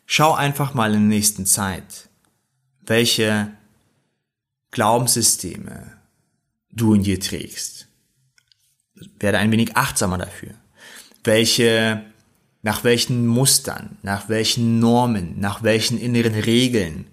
schau 0.05 0.35
einfach 0.35 0.75
mal 0.75 0.95
in 0.95 1.09
der 1.09 1.17
nächsten 1.19 1.47
Zeit, 1.47 2.09
welche 2.85 3.53
Glaubenssysteme 4.71 5.97
du 6.71 6.95
in 6.95 7.03
dir 7.03 7.21
trägst. 7.21 7.89
Werde 9.19 9.39
ein 9.39 9.53
wenig 9.53 9.77
achtsamer 9.77 10.19
dafür. 10.19 10.55
Welche, 11.25 12.05
nach 12.63 12.85
welchen 12.85 13.27
Mustern, 13.27 13.99
nach 14.03 14.29
welchen 14.29 14.79
Normen, 14.79 15.39
nach 15.41 15.63
welchen 15.63 15.99
inneren 15.99 16.35
Regeln 16.35 17.07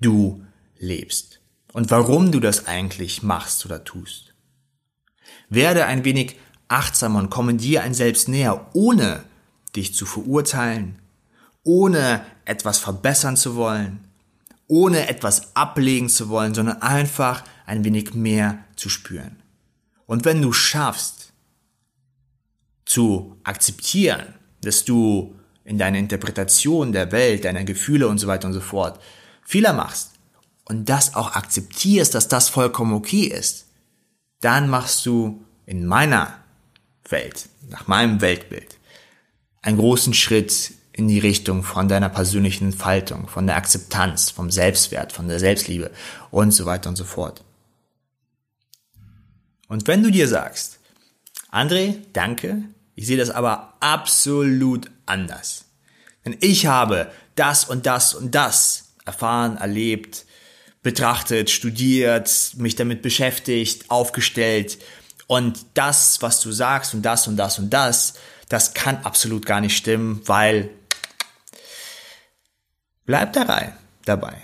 du 0.00 0.44
lebst 0.78 1.40
und 1.72 1.90
warum 1.90 2.32
du 2.32 2.40
das 2.40 2.66
eigentlich 2.66 3.22
machst 3.22 3.64
oder 3.64 3.84
tust. 3.84 4.29
Werde 5.50 5.84
ein 5.84 6.04
wenig 6.04 6.36
achtsamer 6.68 7.18
und 7.18 7.30
komme 7.30 7.54
dir 7.54 7.82
ein 7.82 7.94
Selbst 7.94 8.28
näher, 8.28 8.70
ohne 8.72 9.24
dich 9.76 9.94
zu 9.94 10.06
verurteilen, 10.06 10.98
ohne 11.62 12.24
etwas 12.44 12.78
verbessern 12.78 13.36
zu 13.36 13.56
wollen, 13.56 14.00
ohne 14.66 15.08
etwas 15.08 15.54
ablegen 15.54 16.08
zu 16.08 16.28
wollen, 16.28 16.54
sondern 16.54 16.80
einfach 16.80 17.44
ein 17.66 17.84
wenig 17.84 18.14
mehr 18.14 18.64
zu 18.76 18.88
spüren. 18.88 19.42
Und 20.06 20.24
wenn 20.24 20.40
du 20.40 20.52
schaffst, 20.52 21.32
zu 22.84 23.36
akzeptieren, 23.44 24.34
dass 24.62 24.84
du 24.84 25.36
in 25.64 25.78
deiner 25.78 25.98
Interpretation 25.98 26.90
der 26.90 27.12
Welt, 27.12 27.44
deiner 27.44 27.62
Gefühle 27.62 28.08
und 28.08 28.18
so 28.18 28.26
weiter 28.26 28.48
und 28.48 28.52
so 28.52 28.60
fort 28.60 29.00
Fehler 29.44 29.72
machst 29.72 30.14
und 30.64 30.88
das 30.88 31.14
auch 31.14 31.36
akzeptierst, 31.36 32.14
dass 32.14 32.26
das 32.26 32.48
vollkommen 32.48 32.92
okay 32.92 33.26
ist, 33.26 33.66
dann 34.40 34.68
machst 34.68 35.06
du 35.06 35.44
in 35.66 35.86
meiner 35.86 36.34
Welt, 37.08 37.48
nach 37.68 37.86
meinem 37.86 38.20
Weltbild, 38.20 38.78
einen 39.62 39.78
großen 39.78 40.14
Schritt 40.14 40.72
in 40.92 41.08
die 41.08 41.18
Richtung 41.18 41.62
von 41.62 41.88
deiner 41.88 42.08
persönlichen 42.08 42.72
Entfaltung, 42.72 43.28
von 43.28 43.46
der 43.46 43.56
Akzeptanz, 43.56 44.30
vom 44.30 44.50
Selbstwert, 44.50 45.12
von 45.12 45.28
der 45.28 45.38
Selbstliebe 45.38 45.90
und 46.30 46.50
so 46.52 46.66
weiter 46.66 46.88
und 46.88 46.96
so 46.96 47.04
fort. 47.04 47.44
Und 49.68 49.86
wenn 49.86 50.02
du 50.02 50.10
dir 50.10 50.26
sagst, 50.26 50.80
André, 51.50 51.96
danke, 52.12 52.64
ich 52.94 53.06
sehe 53.06 53.16
das 53.16 53.30
aber 53.30 53.74
absolut 53.80 54.90
anders. 55.06 55.64
Denn 56.24 56.36
ich 56.40 56.66
habe 56.66 57.10
das 57.34 57.64
und 57.64 57.86
das 57.86 58.14
und 58.14 58.34
das 58.34 58.92
erfahren, 59.04 59.56
erlebt, 59.56 60.26
betrachtet, 60.82 61.50
studiert, 61.50 62.52
mich 62.56 62.76
damit 62.76 63.02
beschäftigt, 63.02 63.90
aufgestellt. 63.90 64.78
Und 65.26 65.64
das, 65.74 66.22
was 66.22 66.40
du 66.40 66.52
sagst 66.52 66.94
und 66.94 67.02
das 67.02 67.28
und 67.28 67.36
das 67.36 67.58
und 67.58 67.70
das, 67.70 68.14
das 68.48 68.74
kann 68.74 68.98
absolut 69.04 69.46
gar 69.46 69.60
nicht 69.60 69.76
stimmen, 69.76 70.22
weil 70.26 70.70
bleib 73.04 73.32
dabei, 73.32 73.74
dabei. 74.04 74.36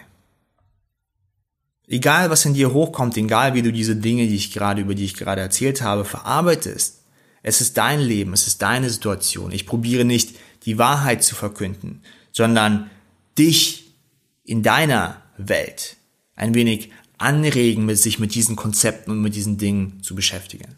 Egal, 1.89 2.31
was 2.31 2.45
in 2.45 2.55
dir 2.55 2.73
hochkommt, 2.73 3.17
egal, 3.17 3.55
wie 3.55 3.63
du 3.63 3.73
diese 3.73 3.97
Dinge, 3.97 4.27
die 4.27 4.35
ich 4.35 4.53
gerade, 4.53 4.81
über 4.81 4.95
die 4.95 5.05
ich 5.05 5.15
gerade 5.15 5.41
erzählt 5.41 5.83
habe, 5.83 6.05
verarbeitest. 6.05 7.03
Es 7.43 7.61
ist 7.61 7.77
dein 7.77 8.01
Leben, 8.01 8.33
es 8.33 8.49
ist 8.49 8.61
deine 8.61 8.91
Situation. 8.91 9.53
Ich 9.53 9.67
probiere 9.67 10.05
nicht, 10.05 10.37
die 10.65 10.79
Wahrheit 10.79 11.23
zu 11.23 11.37
verkünden, 11.37 12.03
sondern 12.33 12.91
dich 13.39 13.95
in 14.43 14.65
deiner 14.65 15.23
Welt 15.37 15.97
ein 16.37 16.55
wenig 16.55 16.91
anregen, 17.19 17.95
sich 17.97 18.19
mit 18.19 18.35
diesen 18.35 18.57
Konzepten 18.57 19.11
und 19.11 19.23
mit 19.23 19.35
diesen 19.35 19.59
Dingen 19.59 20.03
zu 20.03 20.15
beschäftigen. 20.15 20.77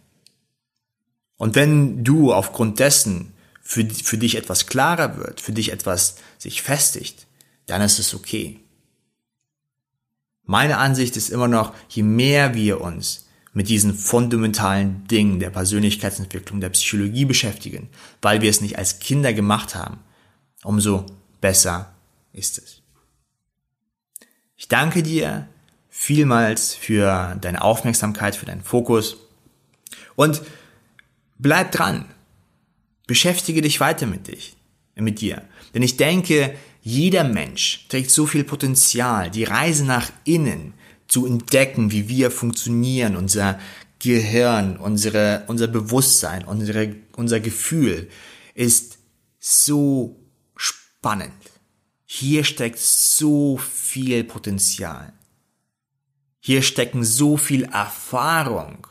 Und 1.37 1.55
wenn 1.55 2.05
du 2.05 2.33
aufgrund 2.33 2.79
dessen 2.79 3.33
für, 3.63 3.85
für 3.85 4.19
dich 4.19 4.37
etwas 4.37 4.67
klarer 4.67 5.19
wird, 5.19 5.41
für 5.41 5.53
dich 5.53 5.73
etwas 5.73 6.17
sich 6.39 6.63
festigt, 6.63 7.27
dann 7.67 7.83
ist 7.83 7.99
es 7.99 8.15
okay. 8.15 8.61
Meine 10.45 10.79
Ansicht 10.79 11.17
ist 11.17 11.29
immer 11.29 11.49
noch, 11.49 11.75
je 11.91 12.03
mehr 12.03 12.55
wir 12.55 12.81
uns 12.81 13.27
mit 13.53 13.69
diesen 13.69 13.93
fundamentalen 13.95 15.07
Dingen 15.07 15.41
der 15.41 15.51
Persönlichkeitsentwicklung, 15.51 16.61
der 16.61 16.71
Psychologie 16.71 17.25
beschäftigen, 17.25 17.89
weil 18.23 18.41
wir 18.41 18.49
es 18.49 18.61
nicht 18.61 18.79
als 18.79 18.99
Kinder 18.99 19.33
gemacht 19.33 19.75
haben, 19.75 19.99
umso 20.63 21.05
besser 21.41 21.95
ist 22.33 22.59
es. 22.59 22.78
Ich 24.61 24.67
danke 24.67 25.05
dir 25.05 25.49
vielmals 25.89 26.75
für 26.75 27.37
deine 27.41 27.63
Aufmerksamkeit, 27.63 28.35
für 28.35 28.45
deinen 28.45 28.65
Fokus 28.65 29.17
und 30.17 30.43
bleib 31.39 31.71
dran. 31.71 32.07
Beschäftige 33.07 33.63
dich 33.63 33.79
weiter 33.79 34.07
mit 34.07 34.27
dich, 34.27 34.57
mit 34.97 35.21
dir. 35.21 35.43
Denn 35.75 35.83
ich 35.83 35.97
denke, 35.97 36.57
jeder 36.83 37.23
Mensch 37.23 37.87
trägt 37.89 38.11
so 38.11 38.27
viel 38.27 38.43
Potenzial, 38.43 39.31
die 39.31 39.45
Reise 39.45 39.85
nach 39.85 40.11
innen 40.25 40.75
zu 41.07 41.25
entdecken, 41.25 41.93
wie 41.93 42.09
wir 42.09 42.33
funktionieren, 42.33 43.15
unser 43.15 43.61
Gehirn, 44.01 44.77
unsere, 44.77 45.45
unser 45.47 45.69
Bewusstsein, 45.69 46.45
unsere, 46.45 46.97
unser 47.15 47.39
Gefühl 47.39 48.11
ist 48.55 48.99
so 49.39 50.19
spannend. 50.57 51.33
Hier 52.11 52.43
steckt 52.43 52.79
so 52.79 53.59
viel 53.59 54.25
Potenzial. 54.25 55.13
Hier 56.41 56.63
stecken 56.63 57.05
so 57.05 57.37
viel 57.37 57.65
Erfahrung, 57.65 58.87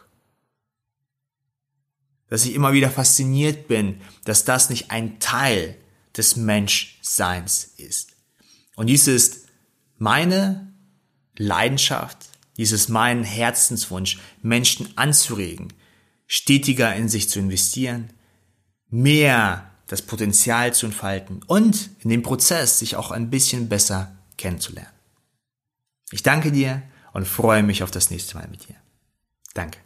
dass 2.29 2.45
ich 2.45 2.53
immer 2.53 2.73
wieder 2.73 2.91
fasziniert 2.91 3.67
bin, 3.67 4.01
dass 4.23 4.45
das 4.45 4.69
nicht 4.69 4.91
ein 4.91 5.19
Teil 5.19 5.75
des 6.15 6.35
Menschseins 6.35 7.73
ist. 7.77 8.11
Und 8.75 8.85
dies 8.85 9.07
ist 9.07 9.47
meine 9.97 10.71
Leidenschaft, 11.37 12.19
dies 12.57 12.71
ist 12.71 12.87
mein 12.87 13.23
Herzenswunsch, 13.23 14.19
Menschen 14.43 14.95
anzuregen, 14.95 15.73
stetiger 16.27 16.95
in 16.95 17.09
sich 17.09 17.29
zu 17.29 17.39
investieren, 17.39 18.13
mehr 18.89 19.66
das 19.87 20.01
Potenzial 20.01 20.73
zu 20.73 20.85
entfalten 20.85 21.41
und 21.47 21.89
in 21.99 22.09
dem 22.09 22.23
Prozess 22.23 22.79
sich 22.79 22.95
auch 22.95 23.11
ein 23.11 23.29
bisschen 23.29 23.69
besser 23.69 24.15
kennenzulernen. 24.37 24.91
Ich 26.11 26.23
danke 26.23 26.51
dir 26.51 26.83
und 27.13 27.27
freue 27.27 27.63
mich 27.63 27.83
auf 27.83 27.91
das 27.91 28.11
nächste 28.11 28.37
Mal 28.37 28.47
mit 28.49 28.67
dir. 28.67 28.75
Danke. 29.53 29.79